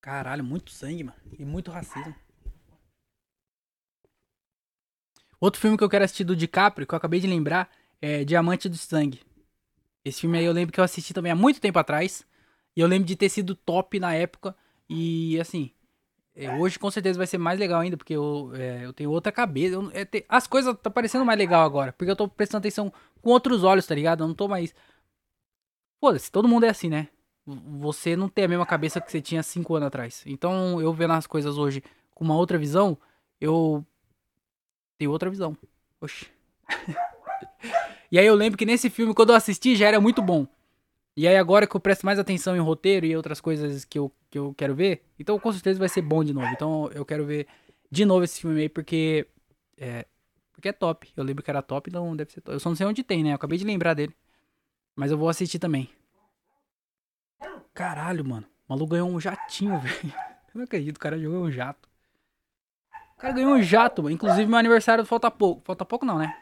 [0.00, 1.18] Caralho, muito sangue, mano.
[1.38, 2.14] E muito racismo.
[5.40, 8.68] Outro filme que eu quero assistir do DiCaprio, que eu acabei de lembrar, é Diamante
[8.68, 9.20] do Sangue.
[10.04, 12.26] Esse filme aí eu lembro que eu assisti também há muito tempo atrás.
[12.76, 14.56] E eu lembro de ter sido top na época.
[14.88, 15.70] E assim,
[16.34, 19.30] é, hoje com certeza vai ser mais legal ainda, porque eu, é, eu tenho outra
[19.30, 19.74] cabeça.
[19.74, 23.30] Eu, é, as coisas tá parecendo mais legal agora, porque eu tô prestando atenção com
[23.30, 24.22] outros olhos, tá ligado?
[24.22, 24.74] Eu não tô mais.
[26.00, 27.08] Foda-se, todo mundo é assim, né?
[27.80, 30.22] Você não tem a mesma cabeça que você tinha cinco anos atrás.
[30.26, 31.82] Então, eu vendo as coisas hoje
[32.14, 32.96] com uma outra visão,
[33.40, 33.84] eu
[34.96, 35.56] tenho outra visão.
[36.00, 36.26] Oxi.
[38.10, 40.46] e aí eu lembro que nesse filme, quando eu assisti, já era muito bom.
[41.16, 44.12] E aí agora que eu presto mais atenção em roteiro e outras coisas que eu,
[44.30, 46.46] que eu quero ver, então com certeza vai ser bom de novo.
[46.48, 47.46] Então eu quero ver
[47.90, 49.26] de novo esse filme aí porque
[49.76, 50.06] é,
[50.52, 51.10] porque é top.
[51.16, 52.54] Eu lembro que era top, então deve ser top.
[52.54, 53.30] Eu só não sei onde tem, né?
[53.30, 54.14] Eu acabei de lembrar dele.
[54.94, 55.90] Mas eu vou assistir também.
[57.72, 58.46] Caralho, mano.
[58.68, 60.14] O maluco ganhou um jatinho, velho.
[60.54, 61.88] Eu não acredito, o cara jogou um jato.
[63.16, 64.14] O cara ganhou um jato, mano.
[64.14, 65.62] Inclusive meu aniversário falta pouco.
[65.64, 66.34] Falta pouco não, né?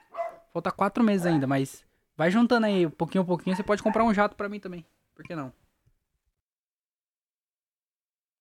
[0.52, 1.84] Falta quatro meses ainda, mas
[2.18, 4.84] Vai juntando aí, um pouquinho a pouquinho, você pode comprar um jato pra mim também.
[5.14, 5.52] Por que não?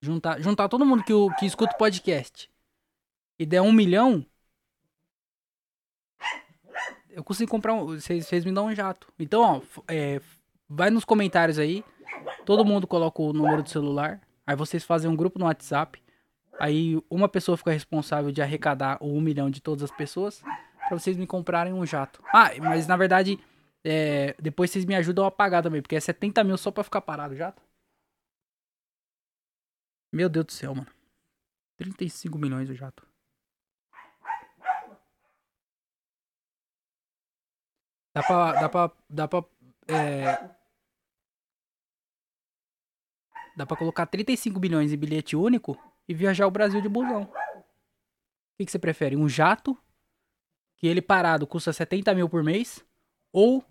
[0.01, 2.49] Juntar, juntar todo mundo que, que escuta o podcast
[3.37, 4.25] e der um milhão,
[7.11, 7.85] eu consigo comprar um.
[7.85, 9.13] Vocês, vocês me dão um jato.
[9.19, 10.19] Então, ó, é,
[10.67, 11.85] vai nos comentários aí.
[12.47, 14.19] Todo mundo coloca o número do celular.
[14.45, 16.01] Aí vocês fazem um grupo no WhatsApp.
[16.59, 20.41] Aí uma pessoa fica responsável de arrecadar o um milhão de todas as pessoas.
[20.87, 22.23] Pra vocês me comprarem um jato.
[22.33, 23.39] Ah, mas na verdade
[23.83, 27.01] é, depois vocês me ajudam a pagar também, porque é 70 mil só pra ficar
[27.01, 27.53] parado já.
[30.11, 30.91] Meu Deus do céu, mano.
[31.77, 33.07] 35 milhões o jato.
[38.13, 38.53] Dá pra.
[38.53, 38.91] Dá pra.
[39.09, 39.45] Dá pra.
[39.89, 40.49] É,
[43.55, 47.23] dá pra colocar 35 milhões em bilhete único e viajar o Brasil de busão.
[47.23, 47.33] O
[48.57, 49.15] que, que você prefere?
[49.15, 49.77] Um jato
[50.77, 52.85] que ele parado custa 70 mil por mês?
[53.33, 53.63] Ou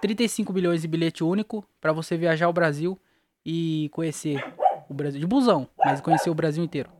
[0.00, 2.98] 35 bilhões de bilhete único para você viajar ao Brasil
[3.44, 4.42] e conhecer
[4.88, 5.20] o Brasil.
[5.20, 6.90] De busão, mas conhecer o Brasil inteiro.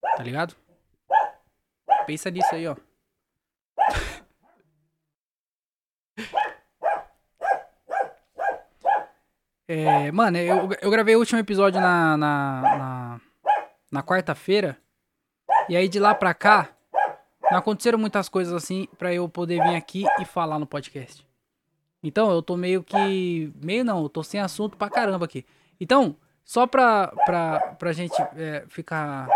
[0.00, 0.56] Tá ligado?
[2.06, 2.76] Pensa nisso aí, ó.
[9.68, 13.20] É, mano, eu, eu gravei o último episódio na, na, na,
[13.90, 14.78] na quarta-feira.
[15.68, 16.75] E aí de lá pra cá,
[17.50, 21.26] não aconteceram muitas coisas assim pra eu poder vir aqui e falar no podcast.
[22.02, 23.52] Então eu tô meio que.
[23.62, 25.44] Meio não, eu tô sem assunto pra caramba aqui.
[25.80, 29.28] Então, só pra, pra, pra gente é, ficar.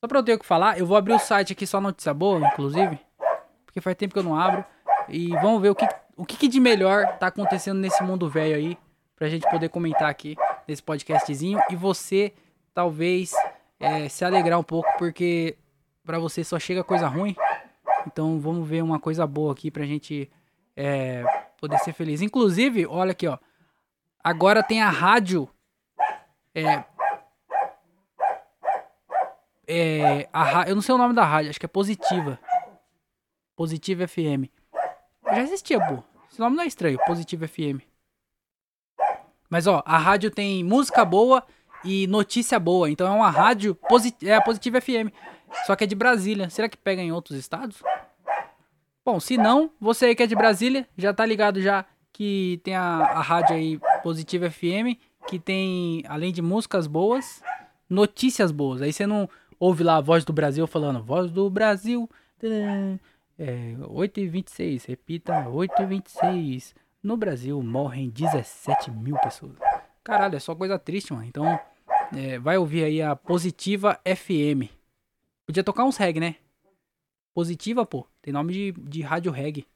[0.00, 2.14] Só pra eu ter o que falar, eu vou abrir o site aqui só notícia
[2.14, 2.98] boa, inclusive.
[3.64, 4.64] Porque faz tempo que eu não abro.
[5.08, 8.78] E vamos ver o que, o que de melhor tá acontecendo nesse mundo velho aí
[9.16, 10.36] pra gente poder comentar aqui
[10.66, 12.32] nesse podcastzinho e você
[12.74, 13.32] talvez
[13.80, 15.56] é, se alegrar um pouco porque
[16.08, 17.36] para você só chega coisa ruim.
[18.06, 20.30] Então vamos ver uma coisa boa aqui pra gente
[20.74, 21.22] é,
[21.60, 22.22] poder ser feliz.
[22.22, 23.36] Inclusive, olha aqui, ó.
[24.24, 25.46] Agora tem a rádio.
[26.54, 26.82] É,
[29.66, 32.40] é, a, eu não sei o nome da rádio, acho que é Positiva.
[33.54, 34.48] Positiva FM.
[35.26, 36.02] Já existia, pô.
[36.30, 37.84] Esse nome não é estranho, Positiva FM.
[39.50, 41.44] Mas ó, a rádio tem música boa
[41.84, 42.88] e notícia boa.
[42.88, 43.76] Então é uma rádio
[44.22, 45.12] é a Positiva FM.
[45.66, 46.50] Só que é de Brasília.
[46.50, 47.82] Será que pega em outros estados?
[49.04, 52.74] Bom, se não, você aí que é de Brasília, já tá ligado já que tem
[52.74, 57.42] a, a rádio aí Positiva FM, que tem, além de músicas boas,
[57.88, 58.82] notícias boas.
[58.82, 62.08] Aí você não ouve lá a voz do Brasil falando, voz do Brasil,
[63.38, 66.74] é, 8h26, repita, 8h26.
[67.02, 69.56] No Brasil morrem 17 mil pessoas.
[70.02, 71.24] Caralho, é só coisa triste, mano.
[71.24, 71.58] Então,
[72.16, 74.77] é, vai ouvir aí a Positiva FM.
[75.48, 76.36] Podia tocar uns reggae, né?
[77.34, 78.06] Positiva, pô.
[78.20, 79.66] Tem nome de, de rádio reggae.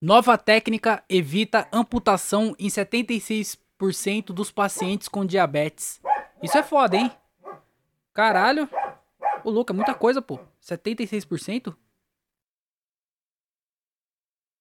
[0.00, 6.00] Nova técnica evita amputação em 76% dos pacientes com diabetes.
[6.40, 7.10] Isso é foda, hein?
[8.14, 8.70] Caralho.
[9.42, 10.38] Ô, louco, é muita coisa, pô.
[10.62, 11.76] 76%?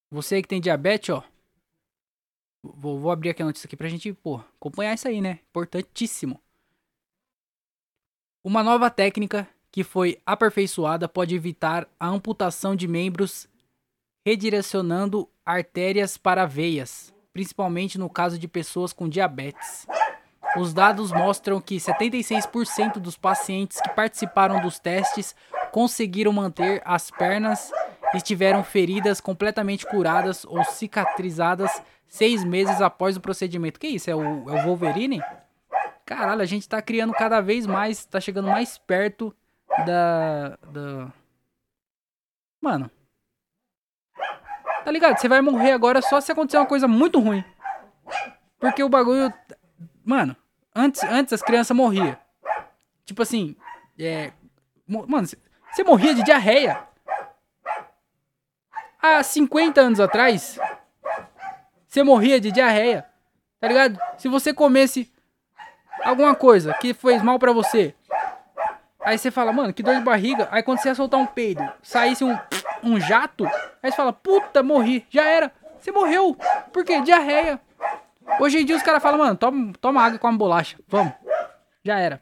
[0.10, 1.24] Você que tem diabetes, ó.
[2.64, 5.42] Vou, vou abrir aqui a notícia aqui pra gente, pô, acompanhar isso aí, né?
[5.48, 6.42] Importantíssimo.
[8.48, 13.46] Uma nova técnica que foi aperfeiçoada pode evitar a amputação de membros
[14.26, 19.86] redirecionando artérias para veias, principalmente no caso de pessoas com diabetes.
[20.56, 25.36] Os dados mostram que 76% dos pacientes que participaram dos testes
[25.74, 27.70] conseguiram manter as pernas
[28.14, 33.78] e tiveram feridas completamente curadas ou cicatrizadas seis meses após o procedimento.
[33.78, 34.10] Que isso?
[34.10, 35.22] É o, é o Wolverine?
[36.08, 39.36] Caralho, a gente tá criando cada vez mais, tá chegando mais perto
[39.86, 40.58] da.
[40.72, 41.12] da...
[42.62, 42.90] Mano.
[44.86, 45.20] Tá ligado?
[45.20, 47.44] Você vai morrer agora só se acontecer uma coisa muito ruim.
[48.58, 49.34] Porque o bagulho.
[50.02, 50.34] Mano,
[50.74, 52.18] antes, antes as crianças morriam.
[53.04, 53.58] Tipo assim.
[54.00, 54.32] É.
[54.88, 56.88] Mano, você morria de diarreia.
[59.02, 60.58] Há 50 anos atrás,
[61.86, 63.06] você morria de diarreia.
[63.60, 64.00] Tá ligado?
[64.18, 65.12] Se você comesse
[66.04, 67.94] alguma coisa que fez mal para você,
[69.02, 70.48] aí você fala, mano, que dor de barriga.
[70.52, 72.38] Aí quando você ia soltar um peido, saísse um,
[72.84, 73.46] um jato,
[73.82, 75.52] aí você fala, puta, morri, já era.
[75.80, 76.36] Você morreu.
[76.74, 77.02] Por quê?
[77.02, 77.60] Diarreia.
[78.40, 80.78] Hoje em dia os caras falam, mano, toma, toma água com uma bolacha.
[80.88, 81.14] Vamos.
[81.84, 82.22] Já era.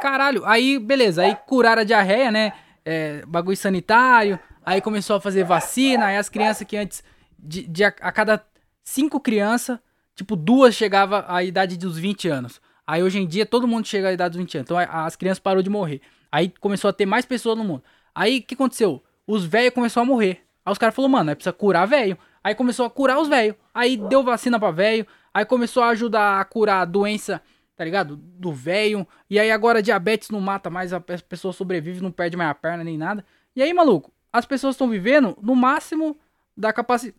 [0.00, 2.52] Caralho, aí beleza, aí curaram a diarreia, né?
[2.84, 7.04] É, bagulho sanitário, aí começou a fazer vacina, aí as crianças que antes,
[7.38, 8.44] de, de a, a, cada
[8.82, 9.78] cinco crianças,
[10.14, 12.60] tipo, duas chegava à idade dos 20 anos.
[12.86, 15.38] Aí hoje em dia todo mundo chega à idade dos 20 anos, então as crianças
[15.38, 16.00] parou de morrer.
[16.30, 17.82] Aí começou a ter mais pessoas no mundo.
[18.14, 19.02] Aí o que aconteceu?
[19.26, 20.42] Os velhos começaram a morrer.
[20.64, 22.16] Aí os caras falaram, mano, é precisa curar velho.
[22.42, 23.56] Aí começou a curar os velhos.
[23.72, 25.06] Aí deu vacina pra velho.
[25.32, 27.40] Aí começou a ajudar a curar a doença
[27.82, 28.16] tá ligado?
[28.16, 29.06] Do velho.
[29.28, 32.84] E aí agora diabetes não mata mais, a pessoa sobrevive, não perde mais a perna
[32.84, 33.24] nem nada.
[33.56, 36.16] E aí, maluco, as pessoas estão vivendo no máximo
[36.56, 37.12] da, capaci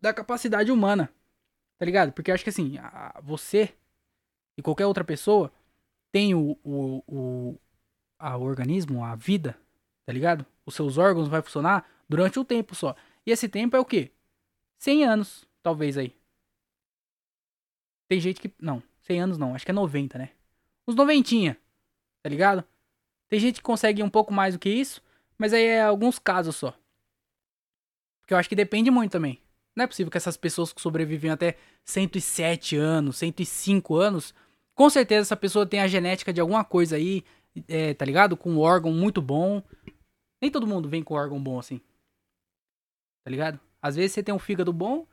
[0.00, 1.10] da capacidade humana.
[1.80, 2.12] Tá ligado?
[2.12, 3.74] Porque eu acho que assim, a, você
[4.54, 5.50] e qualquer outra pessoa
[6.12, 7.60] tem o, o, o
[8.18, 9.58] a, organismo, a vida,
[10.04, 10.44] tá ligado?
[10.66, 12.94] Os seus órgãos vai funcionar durante um tempo só.
[13.24, 14.12] E esse tempo é o quê?
[14.76, 16.14] 100 anos, talvez aí.
[18.06, 18.52] Tem gente que.
[18.60, 20.32] Não, 100 anos não, acho que é 90, né?
[20.86, 21.56] Uns noventinha,
[22.22, 22.62] tá ligado?
[23.26, 25.02] Tem gente que consegue um pouco mais do que isso,
[25.38, 26.78] mas aí é alguns casos só.
[28.20, 29.40] Porque eu acho que depende muito também.
[29.76, 34.34] Não é possível que essas pessoas que sobrevivem até 107 anos, 105 anos,
[34.74, 37.24] com certeza essa pessoa tem a genética de alguma coisa aí,
[37.68, 38.36] é, tá ligado?
[38.36, 39.62] Com um órgão muito bom.
[40.40, 41.80] Nem todo mundo vem com órgão bom assim.
[43.24, 43.60] Tá ligado?
[43.80, 45.06] Às vezes você tem um fígado bom,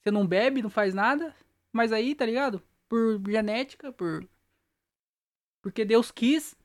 [0.00, 1.34] você não bebe, não faz nada,
[1.72, 2.62] mas aí, tá ligado?
[2.88, 4.26] por genética, por
[5.62, 6.56] porque Deus quis.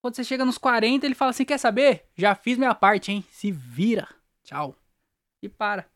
[0.00, 2.08] Quando você chega nos 40, ele fala assim: "Quer saber?
[2.14, 3.24] Já fiz minha parte, hein?
[3.30, 4.08] Se vira.
[4.44, 4.76] Tchau."
[5.42, 5.90] E para.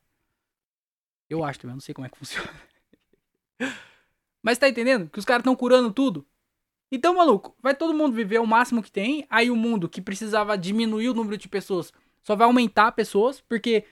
[1.33, 2.51] Eu acho também, eu não sei como é que funciona.
[4.43, 5.09] Mas tá entendendo?
[5.09, 6.27] Que os caras estão curando tudo.
[6.91, 9.27] Então, maluco, vai todo mundo viver o máximo que tem.
[9.31, 11.91] Aí o mundo que precisava diminuir o número de pessoas
[12.23, 13.87] só vai aumentar pessoas, porque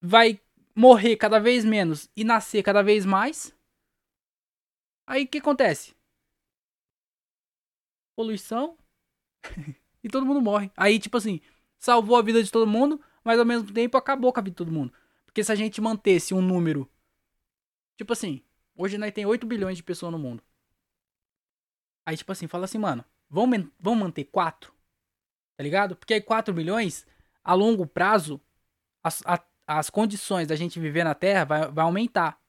[0.00, 0.40] vai
[0.76, 3.52] morrer cada vez menos e nascer cada vez mais.
[5.04, 5.92] Aí o que acontece?
[8.14, 8.78] Poluição.
[10.04, 10.70] e todo mundo morre.
[10.76, 11.40] Aí, tipo assim,
[11.80, 14.56] salvou a vida de todo mundo, mas ao mesmo tempo acabou com a vida de
[14.56, 14.92] todo mundo.
[15.34, 16.88] Porque se a gente mantesse um número.
[17.96, 18.40] Tipo assim,
[18.76, 20.40] hoje nós tem 8 bilhões de pessoas no mundo.
[22.06, 24.72] Aí, tipo assim, fala assim, mano, vamos, vamos manter 4?
[25.56, 25.96] Tá ligado?
[25.96, 27.04] Porque aí 4 bilhões,
[27.42, 28.40] a longo prazo,
[29.02, 32.40] as, a, as condições da gente viver na Terra vai, vai aumentar.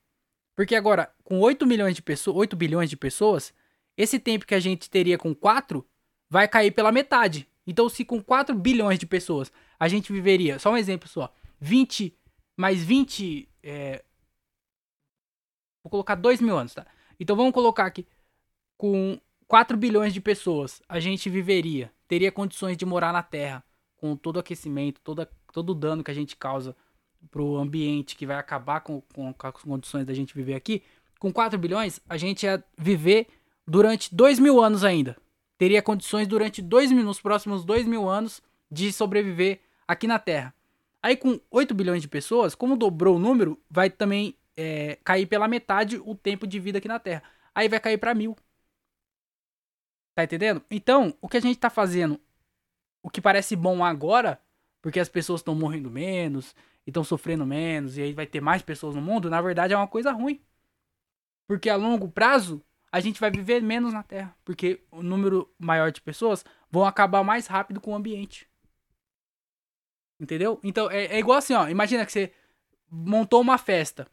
[0.56, 3.52] Porque agora, com 8 milhões de pessoas, 8 bilhões de pessoas,
[3.98, 5.84] esse tempo que a gente teria com 4
[6.30, 7.50] vai cair pela metade.
[7.66, 12.16] Então, se com 4 bilhões de pessoas a gente viveria, só um exemplo só, 20,
[12.56, 14.04] mais 20, é,
[15.84, 16.86] vou colocar 2 mil anos, tá?
[17.20, 18.08] Então vamos colocar aqui,
[18.78, 23.64] com 4 bilhões de pessoas, a gente viveria, teria condições de morar na Terra,
[23.98, 26.76] com todo o aquecimento, toda, todo o dano que a gente causa
[27.30, 30.84] pro ambiente, que vai acabar com, com, com as condições da gente viver aqui,
[31.20, 33.28] com 4 bilhões, a gente ia viver
[33.68, 35.18] durante 2 mil anos ainda.
[35.58, 40.54] Teria condições durante 2 mil, nos próximos 2 mil anos de sobreviver aqui na Terra.
[41.06, 45.48] Aí com 8 bilhões de pessoas, como dobrou o número, vai também é, cair pela
[45.48, 47.22] metade o tempo de vida aqui na Terra.
[47.54, 48.36] Aí vai cair para mil.
[50.16, 50.64] Tá entendendo?
[50.68, 52.20] Então, o que a gente tá fazendo,
[53.04, 54.42] o que parece bom agora,
[54.82, 56.56] porque as pessoas estão morrendo menos,
[56.88, 59.88] estão sofrendo menos, e aí vai ter mais pessoas no mundo, na verdade é uma
[59.88, 60.42] coisa ruim.
[61.48, 64.36] Porque a longo prazo, a gente vai viver menos na Terra.
[64.44, 68.50] Porque o número maior de pessoas vão acabar mais rápido com o ambiente.
[70.20, 70.60] Entendeu?
[70.64, 71.68] Então, é, é igual assim, ó.
[71.68, 72.32] Imagina que você
[72.90, 74.08] montou uma festa.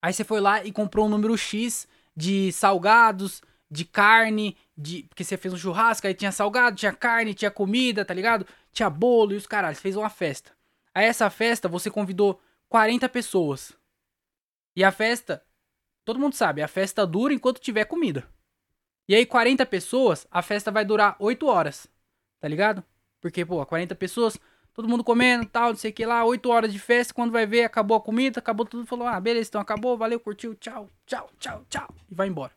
[0.00, 1.86] Aí você foi lá e comprou um número X
[2.16, 5.04] de salgados, de carne, de.
[5.04, 8.46] Porque você fez um churrasco, aí tinha salgado, tinha carne, tinha comida, tá ligado?
[8.72, 9.80] Tinha bolo e os caralhos.
[9.80, 10.52] Fez uma festa.
[10.94, 13.72] A essa festa você convidou 40 pessoas.
[14.74, 15.42] E a festa,
[16.04, 18.26] todo mundo sabe, a festa dura enquanto tiver comida.
[19.08, 21.86] E aí 40 pessoas, a festa vai durar 8 horas.
[22.40, 22.82] Tá ligado?
[23.20, 24.38] Porque, pô, 40 pessoas,
[24.74, 27.46] todo mundo comendo, tal, não sei o que lá, 8 horas de festa, quando vai
[27.46, 31.30] ver, acabou a comida, acabou tudo, falou: "Ah, beleza, então acabou, valeu, curtiu, tchau, tchau,
[31.38, 32.52] tchau, tchau" e vai embora.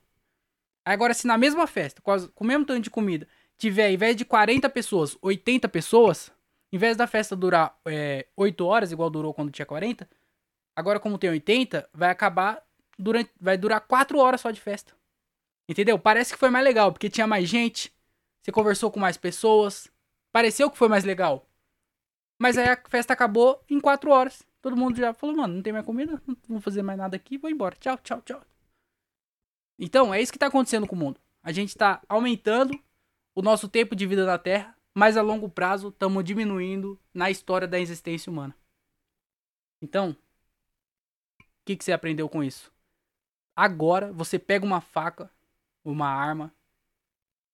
[0.85, 4.23] Agora se na mesma festa, com, o mesmo tanto de comida, tiver, ao invés de
[4.23, 6.31] 40 pessoas, 80 pessoas,
[6.71, 10.07] em vez da festa durar é, 8 horas, igual durou quando tinha 40,
[10.75, 12.61] agora como tem 80, vai acabar
[12.97, 13.31] durante.
[13.39, 14.93] Vai durar 4 horas só de festa.
[15.67, 15.97] Entendeu?
[15.97, 17.91] Parece que foi mais legal, porque tinha mais gente,
[18.41, 19.89] você conversou com mais pessoas.
[20.31, 21.47] Pareceu que foi mais legal.
[22.39, 24.45] Mas aí a festa acabou em 4 horas.
[24.61, 27.37] Todo mundo já falou, mano, não tem mais comida, não vou fazer mais nada aqui,
[27.37, 27.75] vou embora.
[27.75, 28.41] Tchau, tchau, tchau.
[29.77, 31.19] Então, é isso que tá acontecendo com o mundo.
[31.43, 32.79] A gente tá aumentando
[33.35, 37.67] o nosso tempo de vida na Terra mas a longo prazo estamos diminuindo na história
[37.67, 38.55] da existência humana.
[39.81, 42.71] Então, o que, que você aprendeu com isso?
[43.53, 45.29] Agora você pega uma faca,
[45.83, 46.55] uma arma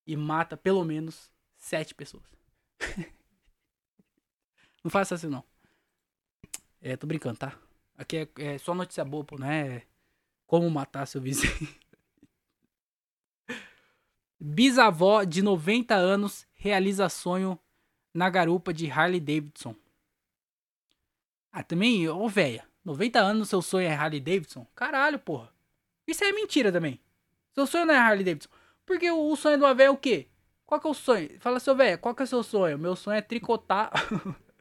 [0.06, 2.24] e mata pelo menos sete pessoas.
[4.82, 5.44] não faça assim não.
[6.80, 7.56] É, tô brincando, tá?
[7.96, 9.82] Aqui é, é só notícia boa, pô, é
[10.46, 11.52] como matar seu vizinho.
[14.40, 17.58] Bisavó de 90 anos realiza sonho
[18.12, 19.76] na garupa de Harley Davidson.
[21.52, 24.66] Ah, também, ô véia, 90 anos seu sonho é Harley Davidson?
[24.74, 25.52] Caralho, porra.
[26.06, 27.00] Isso é mentira também.
[27.54, 28.50] Seu sonho não é Harley Davidson.
[28.84, 30.28] Porque o, sonho do véia é o quê?
[30.66, 31.38] Qual que é o sonho?
[31.38, 32.78] Fala, seu velho, qual que é o seu sonho?
[32.78, 33.92] Meu sonho é tricotar.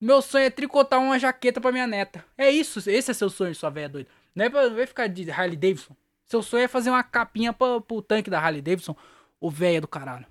[0.00, 2.24] Meu sonho é tricotar uma jaqueta pra minha neta.
[2.36, 4.10] É isso, esse é seu sonho, sua velha doida.
[4.34, 5.96] Não é pra, não é ficar de Harley Davidson.
[6.26, 8.94] Seu sonho é fazer uma capinha pra, pro tanque da Harley Davidson.
[9.40, 10.26] O velho do caralho.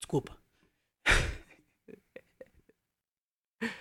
[0.00, 0.36] Desculpa.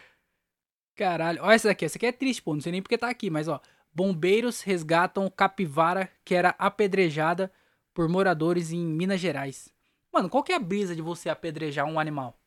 [0.96, 1.86] Caralho, olha essa aqui.
[1.86, 2.54] Essa aqui é triste, pô.
[2.54, 3.62] Não sei nem porque tá aqui, mas ó.
[3.94, 7.52] Bombeiros resgatam capivara que era apedrejada
[7.94, 9.74] por moradores em Minas Gerais.
[10.12, 12.41] Mano, qual que é a brisa de você apedrejar um animal?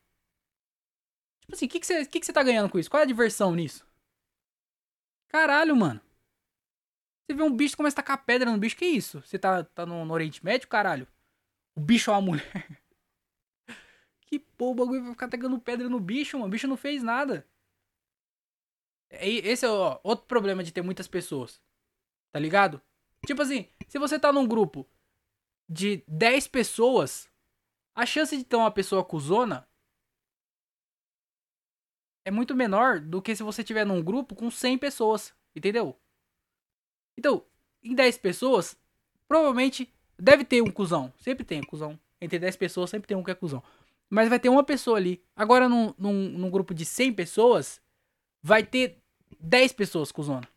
[1.45, 2.89] Tipo assim, o que, que, você, que, que tá ganhando com isso?
[2.89, 3.85] Qual é a diversão nisso?
[5.27, 6.01] Caralho, mano.
[7.21, 9.21] Você vê um bicho começa a tacar pedra no bicho, que isso?
[9.21, 11.07] Você tá, tá no, no Oriente Médio, caralho?
[11.75, 12.81] O bicho é uma mulher.
[14.27, 16.47] Que pô, o bagulho vai ficar tacando pedra no bicho, mano.
[16.47, 17.47] O bicho não fez nada.
[19.11, 21.61] Esse é ó, outro problema de ter muitas pessoas.
[22.31, 22.81] Tá ligado?
[23.23, 24.89] Tipo assim, se você tá num grupo
[25.69, 27.29] de 10 pessoas,
[27.93, 29.67] a chance de ter uma pessoa cuzona
[32.25, 35.95] é muito menor do que se você tiver num grupo com 100 pessoas, entendeu?
[37.15, 37.45] Então,
[37.83, 38.75] em 10 pessoas,
[39.27, 41.13] provavelmente deve ter um cuzão.
[41.19, 41.99] Sempre tem um cuzão.
[42.19, 43.63] Entre 10 pessoas sempre tem um que é cuzão.
[44.09, 45.23] Mas vai ter uma pessoa ali.
[45.35, 47.79] Agora, num, num, num grupo de 100 pessoas,
[48.41, 49.01] vai ter
[49.39, 50.47] 10 pessoas cuzona.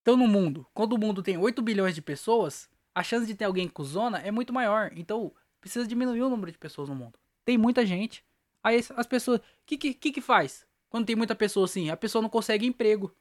[0.00, 3.44] Então, no mundo, quando o mundo tem 8 bilhões de pessoas, a chance de ter
[3.44, 4.92] alguém cuzona é muito maior.
[4.96, 7.18] Então, precisa diminuir o número de pessoas no mundo.
[7.44, 8.24] Tem muita gente.
[8.66, 9.38] Aí as pessoas.
[9.38, 10.66] O que, que, que faz?
[10.90, 13.14] Quando tem muita pessoa assim, a pessoa não consegue emprego.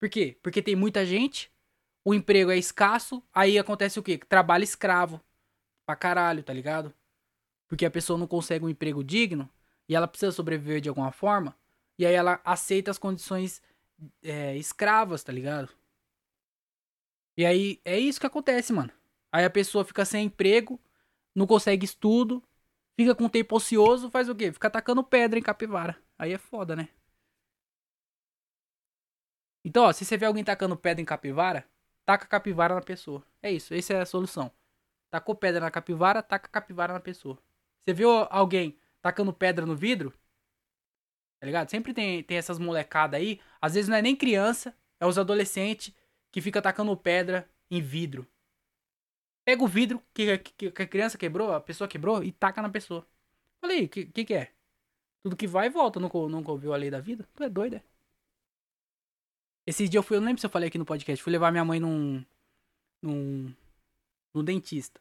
[0.00, 0.36] Por quê?
[0.42, 1.48] Porque tem muita gente,
[2.04, 4.18] o emprego é escasso, aí acontece o quê?
[4.18, 5.20] Trabalho escravo.
[5.86, 6.92] Pra caralho, tá ligado?
[7.68, 9.48] Porque a pessoa não consegue um emprego digno
[9.88, 11.56] e ela precisa sobreviver de alguma forma.
[11.96, 13.62] E aí ela aceita as condições
[14.24, 15.72] é, escravas, tá ligado?
[17.36, 18.90] E aí é isso que acontece, mano.
[19.30, 20.80] Aí a pessoa fica sem emprego,
[21.32, 22.42] não consegue estudo,
[22.96, 24.52] fica com tempo ocioso, faz o quê?
[24.52, 25.96] Fica atacando pedra em capivara.
[26.18, 26.88] Aí é foda, né?
[29.64, 31.68] Então, ó, se você vê alguém tacando pedra em capivara,
[32.04, 33.24] taca capivara na pessoa.
[33.42, 34.50] É isso, essa é a solução.
[35.10, 37.38] Tacou pedra na capivara, taca capivara na pessoa.
[37.84, 40.12] Você viu alguém tacando pedra no vidro?
[41.40, 41.68] Tá ligado?
[41.70, 43.40] Sempre tem, tem essas molecadas aí.
[43.60, 45.94] Às vezes não é nem criança, é os adolescentes
[46.30, 48.26] que fica tacando pedra em vidro.
[49.46, 52.68] Pega o vidro que, que, que, a criança quebrou, a pessoa quebrou, e taca na
[52.68, 53.06] pessoa.
[53.60, 54.50] Falei, o que, que, que é?
[55.22, 57.28] Tudo que vai e volta, nunca, nunca ouviu a lei da vida?
[57.32, 57.82] Tu é doido, é?
[59.64, 61.52] Esses dias eu fui, eu não lembro se eu falei aqui no podcast, fui levar
[61.52, 62.24] minha mãe num.
[63.00, 63.54] num.
[64.34, 65.00] num dentista.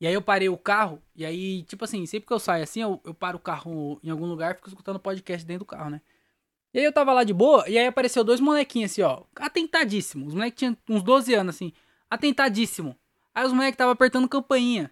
[0.00, 2.82] E aí eu parei o carro, e aí, tipo assim, sempre que eu saio assim,
[2.82, 5.90] eu, eu paro o carro em algum lugar e fico escutando podcast dentro do carro,
[5.90, 6.00] né?
[6.72, 10.26] E aí eu tava lá de boa, e aí apareceu dois molequinhos assim, ó, atentadíssimo.
[10.26, 11.72] Os moleques tinham uns 12 anos, assim,
[12.10, 12.98] atentadíssimo.
[13.34, 14.90] Aí os moleques tava apertando campainha.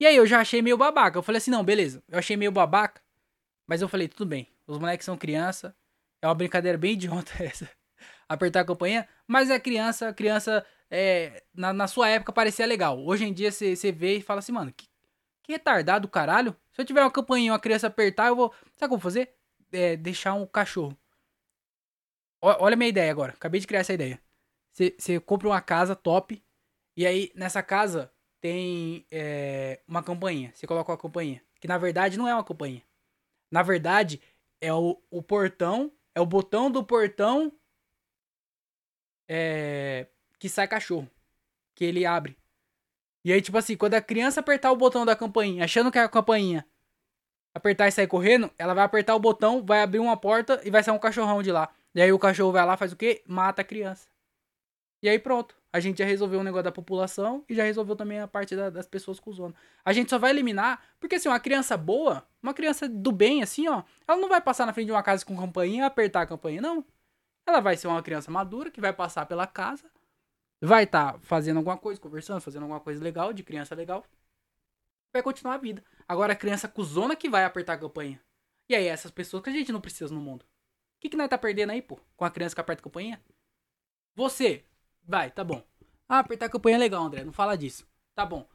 [0.00, 1.18] E aí eu já achei meio babaca.
[1.18, 2.02] Eu falei assim, não, beleza.
[2.08, 3.02] Eu achei meio babaca.
[3.66, 4.48] Mas eu falei, tudo bem.
[4.66, 5.76] Os moleques são criança.
[6.22, 7.68] É uma brincadeira bem idiota essa.
[8.28, 9.08] Apertar a campainha.
[9.26, 12.98] Mas é criança, criança é, na, na sua época parecia legal.
[13.04, 14.86] Hoje em dia você vê e fala assim, mano, que,
[15.42, 16.56] que retardado caralho.
[16.72, 18.54] Se eu tiver uma campainha e uma criança apertar, eu vou.
[18.76, 19.34] Sabe o que eu vou fazer?
[19.72, 20.96] É, deixar um cachorro.
[22.40, 23.32] O, olha a minha ideia agora.
[23.32, 24.20] Acabei de criar essa ideia.
[24.72, 26.42] Você compra uma casa top
[26.98, 30.50] e aí, nessa casa, tem é, uma campainha.
[30.52, 31.40] Você coloca uma campainha.
[31.60, 32.82] Que na verdade não é uma campainha.
[33.52, 34.20] Na verdade,
[34.60, 35.92] é o, o portão.
[36.12, 37.52] É o botão do portão.
[39.28, 40.08] É,
[40.40, 41.08] que sai cachorro.
[41.76, 42.36] Que ele abre.
[43.24, 46.02] E aí, tipo assim, quando a criança apertar o botão da campainha, achando que é
[46.02, 46.66] a campainha
[47.54, 50.82] apertar e sair correndo, ela vai apertar o botão, vai abrir uma porta e vai
[50.82, 51.72] sair um cachorrão de lá.
[51.94, 53.22] E aí o cachorro vai lá, faz o quê?
[53.24, 54.08] Mata a criança.
[55.00, 55.57] E aí pronto.
[55.72, 58.70] A gente já resolveu o negócio da população e já resolveu também a parte da,
[58.70, 59.54] das pessoas com zona.
[59.84, 63.68] A gente só vai eliminar, porque assim, uma criança boa, uma criança do bem, assim,
[63.68, 66.26] ó, ela não vai passar na frente de uma casa com campainha e apertar a
[66.26, 66.84] campainha, não.
[67.46, 69.90] Ela vai ser uma criança madura que vai passar pela casa,
[70.60, 74.04] vai estar tá fazendo alguma coisa, conversando, fazendo alguma coisa legal, de criança legal,
[75.12, 75.84] vai continuar a vida.
[76.06, 78.20] Agora a criança cuzona que vai apertar a campainha.
[78.68, 80.42] E aí, essas pessoas que a gente não precisa no mundo.
[80.42, 81.98] O que, que nós tá perdendo aí, pô?
[82.16, 83.22] Com a criança que aperta a campainha?
[84.14, 84.64] Você,
[85.08, 85.64] Vai, tá bom.
[86.06, 87.24] Ah, apertar campainha é legal, André.
[87.24, 87.88] Não fala disso.
[88.14, 88.46] Tá bom.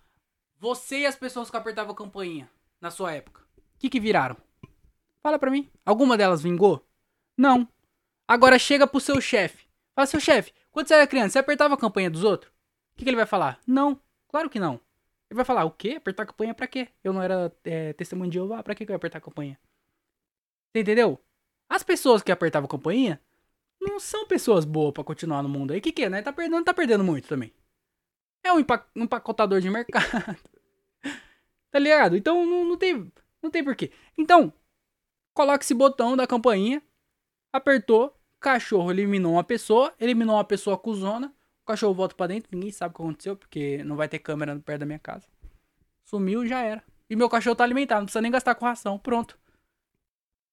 [0.59, 2.47] Você e as pessoas que apertavam campainha
[2.79, 4.37] na sua época, o que que viraram?
[5.23, 5.67] Fala pra mim.
[5.83, 6.87] Alguma delas vingou?
[7.35, 7.67] Não.
[8.27, 9.67] Agora chega pro seu chefe.
[9.95, 12.51] Fala, seu chefe, quando você era criança, você apertava a campanha dos outros?
[12.51, 13.59] O que, que ele vai falar?
[13.65, 13.99] Não.
[14.27, 14.75] Claro que não.
[15.29, 15.95] Ele vai falar, o quê?
[15.97, 16.87] Apertar a campanha pra quê?
[17.03, 19.59] Eu não era é, testemunho de Jeová, pra que, que eu ia apertar a campanha?
[20.71, 21.19] Você entendeu?
[21.67, 23.19] As pessoas que apertavam a campainha
[23.83, 25.81] não são pessoas boas para continuar no mundo aí.
[25.81, 26.21] Que, que é, né?
[26.21, 27.53] Tá perdendo, tá perdendo muito também.
[28.43, 28.59] É um
[28.95, 30.05] empacotador de mercado.
[31.71, 32.17] tá ligado?
[32.17, 33.11] Então não, não, tem.
[33.41, 33.91] Não tem porquê.
[34.17, 34.51] Então,
[35.33, 36.81] coloca esse botão da campainha.
[37.51, 38.17] Apertou.
[38.39, 39.93] Cachorro eliminou uma pessoa.
[39.99, 41.33] Eliminou uma pessoa cuzona.
[41.61, 42.49] O cachorro volta para dentro.
[42.51, 43.37] Ninguém sabe o que aconteceu.
[43.37, 45.27] Porque não vai ter câmera perto da minha casa.
[46.03, 46.83] Sumiu já era.
[47.09, 48.01] E meu cachorro tá alimentado.
[48.01, 48.99] Não precisa nem gastar com ração.
[48.99, 49.37] Pronto.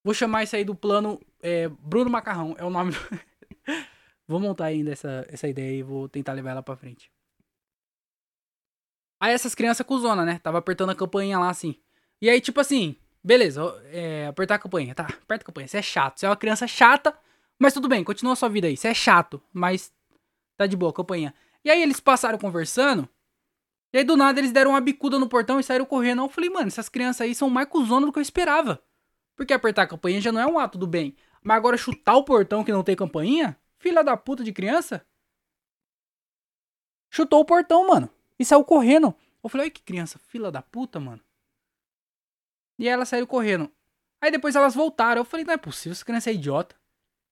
[0.02, 2.54] Vou chamar isso aí do plano é, Bruno Macarrão.
[2.58, 2.98] É o nome do...
[4.26, 7.10] vou montar ainda essa, essa ideia e vou tentar levar ela pra frente.
[9.20, 10.40] Aí essas crianças cuzona, né?
[10.42, 11.76] Tava apertando a campainha lá assim.
[12.22, 15.04] E aí, tipo assim, beleza, é, apertar a campainha, tá?
[15.04, 15.68] Aperta a campainha.
[15.68, 16.18] Você é chato.
[16.18, 17.14] Você é uma criança chata,
[17.58, 18.76] mas tudo bem, continua a sua vida aí.
[18.76, 19.92] Você é chato, mas
[20.56, 21.34] tá de boa, campainha.
[21.62, 23.06] E aí eles passaram conversando.
[23.92, 26.22] E aí do nada eles deram uma bicuda no portão e saíram correndo.
[26.22, 28.82] Eu falei, mano, essas crianças aí são mais cuzona do que eu esperava.
[29.40, 31.16] Porque apertar a campainha já não é um ato do bem.
[31.42, 33.58] Mas agora chutar o portão que não tem campainha?
[33.78, 35.02] Filha da puta de criança?
[37.08, 38.10] Chutou o portão, mano.
[38.38, 39.16] E saiu correndo.
[39.42, 41.22] Eu falei, olha que criança, fila da puta, mano.
[42.78, 43.72] E elas saíram correndo.
[44.20, 45.22] Aí depois elas voltaram.
[45.22, 46.76] Eu falei, não é possível, essa criança é idiota.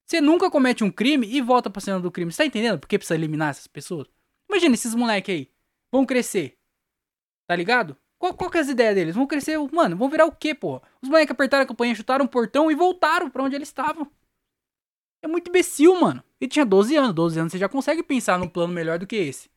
[0.06, 2.32] Você nunca comete um crime e volta pra cena do crime.
[2.32, 2.78] Você tá entendendo?
[2.78, 4.09] Por que precisa eliminar essas pessoas?
[4.48, 5.52] Imagina esses moleques aí.
[5.92, 6.59] Vão crescer.
[7.46, 7.98] Tá ligado?
[8.19, 9.14] Qual, qual que é as ideias deles?
[9.14, 10.83] Vão crescer, mano, vão virar o quê, porra?
[11.01, 14.11] Os moleques apertaram a campanha, chutaram o portão e voltaram pra onde eles estavam.
[15.23, 16.23] É muito imbecil, mano.
[16.41, 17.14] Ele tinha 12 anos.
[17.14, 19.51] 12 anos você já consegue pensar num plano melhor do que esse.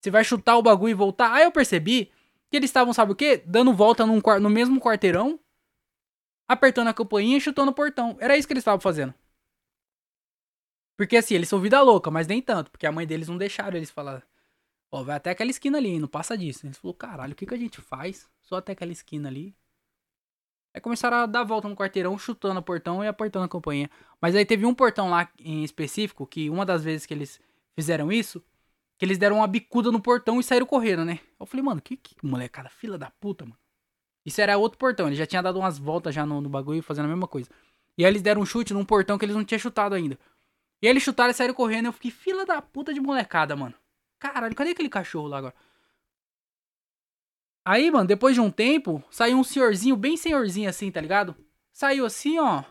[0.00, 1.32] Você vai chutar o bagulho e voltar.
[1.32, 2.10] Aí eu percebi
[2.50, 3.42] que eles estavam, sabe o quê?
[3.46, 5.40] Dando volta num, no mesmo quarteirão,
[6.46, 8.16] apertando a campainha e chutando o portão.
[8.20, 9.14] Era isso que eles estavam fazendo.
[10.96, 12.70] Porque assim, eles são vida louca, mas nem tanto.
[12.70, 14.22] Porque a mãe deles não deixaram eles falar.
[14.94, 16.64] Ó, vai até aquela esquina ali, não passa disso.
[16.64, 18.30] Eles falou, caralho, o que, que a gente faz?
[18.40, 19.52] Só até aquela esquina ali.
[20.72, 23.90] Aí começaram a dar volta no quarteirão, chutando o portão e apertando a campainha.
[24.20, 27.40] Mas aí teve um portão lá em específico, que uma das vezes que eles
[27.74, 28.40] fizeram isso,
[28.96, 31.18] que eles deram uma bicuda no portão e saíram correndo, né?
[31.40, 33.58] Eu falei, mano, que, que molecada, fila da puta, mano.
[34.24, 37.06] Isso era outro portão, ele já tinha dado umas voltas já no, no bagulho fazendo
[37.06, 37.50] a mesma coisa.
[37.98, 40.16] E aí eles deram um chute num portão que eles não tinham chutado ainda.
[40.80, 41.86] E aí eles chutaram e saíram correndo.
[41.86, 43.74] Eu fiquei, fila da puta de molecada, mano.
[44.24, 45.54] Caralho, cadê aquele cachorro lá agora?
[47.62, 51.36] Aí, mano, depois de um tempo, saiu um senhorzinho, bem senhorzinho assim, tá ligado?
[51.70, 52.64] Saiu assim, ó.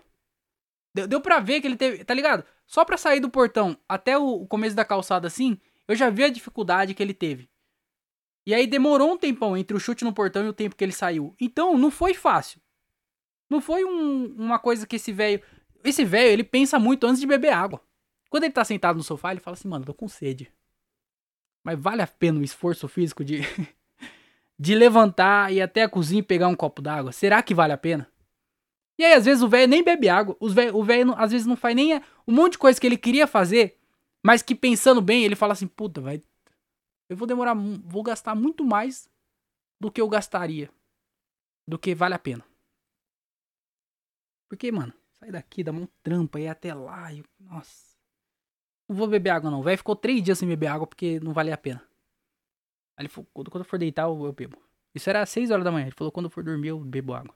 [0.96, 2.44] Deu, deu pra ver que ele teve, tá ligado?
[2.66, 6.30] Só pra sair do portão até o, começo da calçada assim, eu já vi a
[6.30, 7.48] dificuldade que ele teve.
[8.48, 10.92] E aí demorou um tempão entre o chute no portão e o tempo que ele
[10.92, 11.36] saiu.
[11.40, 12.60] Então, não foi fácil.
[13.48, 15.40] Não foi um, uma coisa que esse velho.
[15.84, 17.80] Esse velho, ele pensa muito antes de beber água.
[18.28, 20.52] Quando ele tá sentado no sofá, ele fala assim, mano, tô com sede.
[21.64, 23.42] Mas vale a pena o esforço físico de.
[24.60, 27.12] de levantar e até a cozinha e pegar um copo d'água?
[27.12, 28.10] Será que vale a pena?
[28.98, 30.38] E aí, às vezes, o velho nem bebe água.
[30.40, 31.98] Os véio, o velho, às vezes, não faz nem
[32.28, 33.80] um monte de coisa que ele queria fazer,
[34.24, 36.22] mas que pensando bem, ele fala assim: puta, vai.
[37.10, 37.56] Eu vou demorar.
[37.56, 39.10] Vou gastar muito mais
[39.80, 40.70] do que eu gastaria.
[41.68, 42.46] Do que vale a pena.
[44.48, 47.12] Porque, mano, sai daqui, dá um trampo aí até lá.
[47.12, 47.93] E, nossa.
[48.88, 49.60] Não vou beber água, não.
[49.60, 51.82] O velho ficou três dias sem beber água porque não valia a pena.
[52.98, 54.58] Aí ele falou, quando eu for deitar, eu, eu bebo.
[54.94, 55.86] Isso era 6 horas da manhã.
[55.86, 57.34] Ele falou, quando eu for dormir, eu bebo água.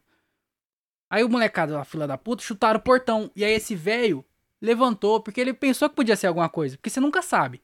[1.10, 3.32] Aí o molecado, a fila da puta, chutaram o portão.
[3.36, 4.24] E aí esse velho
[4.62, 6.78] levantou, porque ele pensou que podia ser alguma coisa.
[6.78, 7.58] Porque você nunca sabe.
[7.58, 7.62] O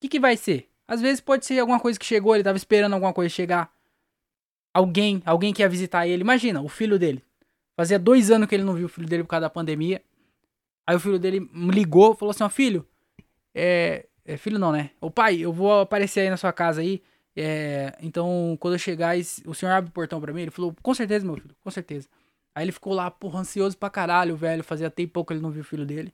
[0.00, 0.70] que, que vai ser?
[0.86, 3.74] Às vezes pode ser alguma coisa que chegou, ele tava esperando alguma coisa chegar.
[4.72, 6.22] Alguém, alguém que ia visitar ele.
[6.22, 7.24] Imagina, o filho dele.
[7.76, 10.02] Fazia dois anos que ele não viu o filho dele por causa da pandemia.
[10.86, 12.86] Aí o filho dele ligou, falou assim, ó, filho,
[13.56, 14.90] é, é, filho não, né?
[15.00, 17.02] O pai, eu vou aparecer aí na sua casa aí.
[17.34, 20.42] É, então, quando eu chegar, o senhor abre o portão pra mim?
[20.42, 22.08] Ele falou, com certeza, meu filho, com certeza.
[22.54, 24.62] Aí ele ficou lá, porra, ansioso pra caralho, velho.
[24.62, 26.12] Fazia tempo pouco que ele não viu o filho dele.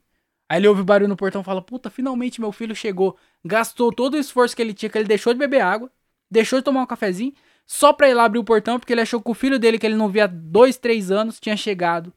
[0.49, 3.17] Aí ele ouve o barulho no portão e fala, puta, finalmente meu filho chegou.
[3.45, 5.91] Gastou todo o esforço que ele tinha, que ele deixou de beber água,
[6.31, 7.33] deixou de tomar um cafezinho,
[7.67, 9.87] só pra ir lá abrir o portão, porque ele achou que o filho dele, que
[9.87, 12.13] ele não via há dois, três anos, tinha chegado.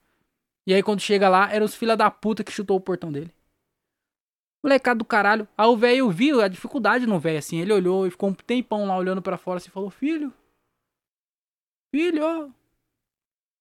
[0.67, 3.31] E aí quando chega lá, eram os filha da puta que chutou o portão dele.
[4.65, 5.47] Molecado do caralho.
[5.55, 7.59] Aí o velho viu a dificuldade no velho, assim.
[7.59, 10.33] Ele olhou e ficou um tempão lá olhando para fora assim falou: Filho,
[11.93, 12.51] filho,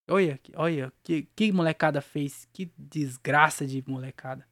[0.09, 2.49] olha, olha, que, que molecada fez.
[2.51, 4.47] Que desgraça de molecada.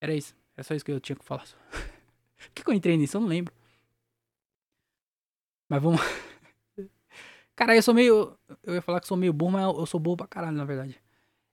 [0.00, 0.34] Era isso.
[0.56, 1.44] É só isso que eu tinha que falar.
[2.38, 3.18] Por que, que eu entrei nisso?
[3.18, 3.52] Eu não lembro.
[5.68, 6.00] Mas vamos.
[7.54, 8.38] Cara, eu sou meio.
[8.62, 10.98] Eu ia falar que sou meio burro, mas eu sou burro pra caralho, na verdade.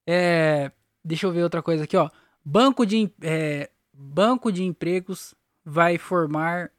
[0.07, 0.71] É.
[1.03, 2.09] Deixa eu ver outra coisa aqui, ó.
[2.43, 6.71] Banco de, é, banco de empregos vai formar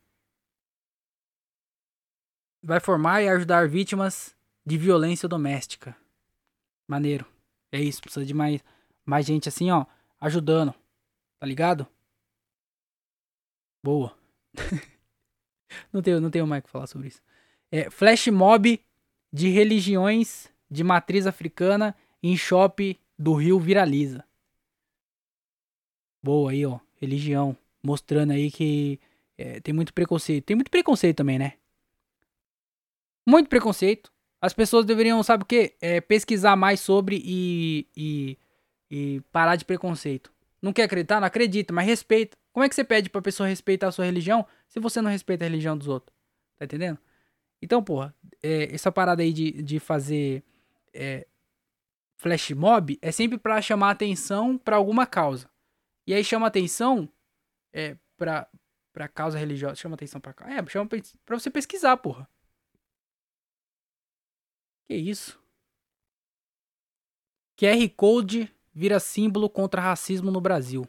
[2.62, 5.96] vai formar e ajudar vítimas de violência doméstica.
[6.88, 7.26] Maneiro.
[7.72, 8.62] É isso, precisa de mais
[9.04, 9.84] mais gente assim, ó,
[10.20, 10.74] ajudando.
[11.40, 11.86] Tá ligado?
[13.82, 14.16] Boa.
[15.92, 17.20] não tenho, não tenho mais o que falar sobre isso.
[17.70, 18.80] É, flash mob
[19.32, 24.24] de religiões de matriz africana em shopping do Rio viraliza.
[26.22, 26.78] Boa aí, ó.
[27.00, 27.56] Religião.
[27.82, 29.00] Mostrando aí que
[29.36, 30.44] é, tem muito preconceito.
[30.44, 31.54] Tem muito preconceito também, né?
[33.26, 34.12] Muito preconceito.
[34.40, 35.76] As pessoas deveriam, sabe o quê?
[35.80, 38.38] É, pesquisar mais sobre e, e,
[38.90, 40.32] e parar de preconceito.
[40.60, 41.20] Não quer acreditar?
[41.20, 42.36] Não acredita, mas respeita.
[42.52, 45.44] Como é que você pede pra pessoa respeitar a sua religião se você não respeita
[45.44, 46.14] a religião dos outros?
[46.58, 46.98] Tá entendendo?
[47.60, 50.42] Então, porra, é, essa parada aí de, de fazer
[50.92, 51.26] é,
[52.16, 55.48] flash mob é sempre para chamar atenção para alguma causa.
[56.06, 57.08] E aí chama atenção
[57.72, 58.48] é, pra,
[58.92, 59.76] pra causa religiosa.
[59.76, 60.50] Chama atenção pra cá.
[60.50, 60.88] É, chama
[61.24, 62.28] pra você pesquisar, porra.
[64.86, 65.40] Que isso?
[67.56, 70.86] QR Code vira símbolo contra racismo no Brasil.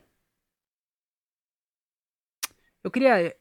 [2.84, 3.36] Eu queria.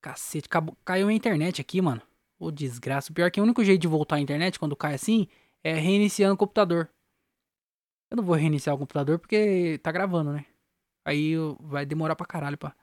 [0.00, 0.48] Cacete,
[0.84, 2.00] caiu a internet aqui, mano.
[2.38, 3.12] Ô, desgraça.
[3.12, 5.26] Pior que o único jeito de voltar à internet quando cai assim
[5.64, 6.88] é reiniciando o computador.
[8.10, 10.46] Eu não vou reiniciar o computador porque tá gravando, né?
[11.08, 12.74] Aí vai demorar pra caralho, pá.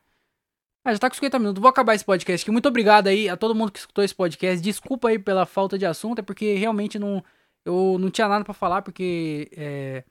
[0.84, 1.62] Ah, já tá com 50 minutos.
[1.62, 2.52] Vou acabar esse podcast aqui.
[2.52, 4.64] Muito obrigado aí a todo mundo que escutou esse podcast.
[4.64, 7.24] Desculpa aí pela falta de assunto, é porque realmente não,
[7.64, 10.04] eu não tinha nada para falar, porque é,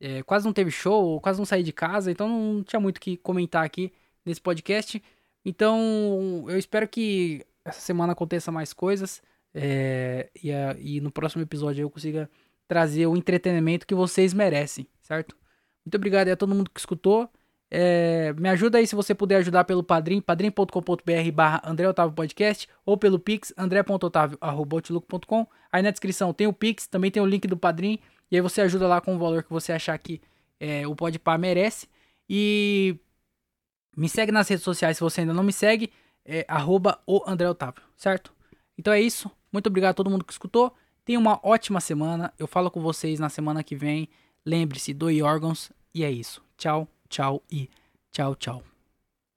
[0.00, 3.00] é, quase não teve show, quase não saí de casa, então não tinha muito o
[3.00, 3.92] que comentar aqui
[4.24, 5.00] nesse podcast.
[5.44, 9.22] Então eu espero que essa semana aconteça mais coisas
[9.54, 12.28] é, e, a, e no próximo episódio eu consiga
[12.66, 15.36] trazer o entretenimento que vocês merecem, certo?
[15.84, 17.30] Muito obrigado a todo mundo que escutou.
[17.74, 22.68] É, me ajuda aí se você puder ajudar pelo Padrim, padrim.com.br barra André Otávio Podcast
[22.84, 25.46] ou pelo Pix, andré.otávio.com.
[25.72, 27.98] Aí na descrição tem o Pix, também tem o link do Padrim,
[28.30, 30.20] e aí você ajuda lá com o valor que você achar que
[30.60, 31.88] é, o Podpah merece.
[32.28, 32.94] E
[33.96, 35.90] me segue nas redes sociais se você ainda não me segue,
[36.26, 38.34] é arroba o André Otávio, certo?
[38.76, 40.74] Então é isso, muito obrigado a todo mundo que escutou,
[41.06, 44.10] tenha uma ótima semana, eu falo com vocês na semana que vem,
[44.44, 47.68] lembre-se, doe órgãos, e é isso, tchau tchau e
[48.10, 48.71] tchau, tchau.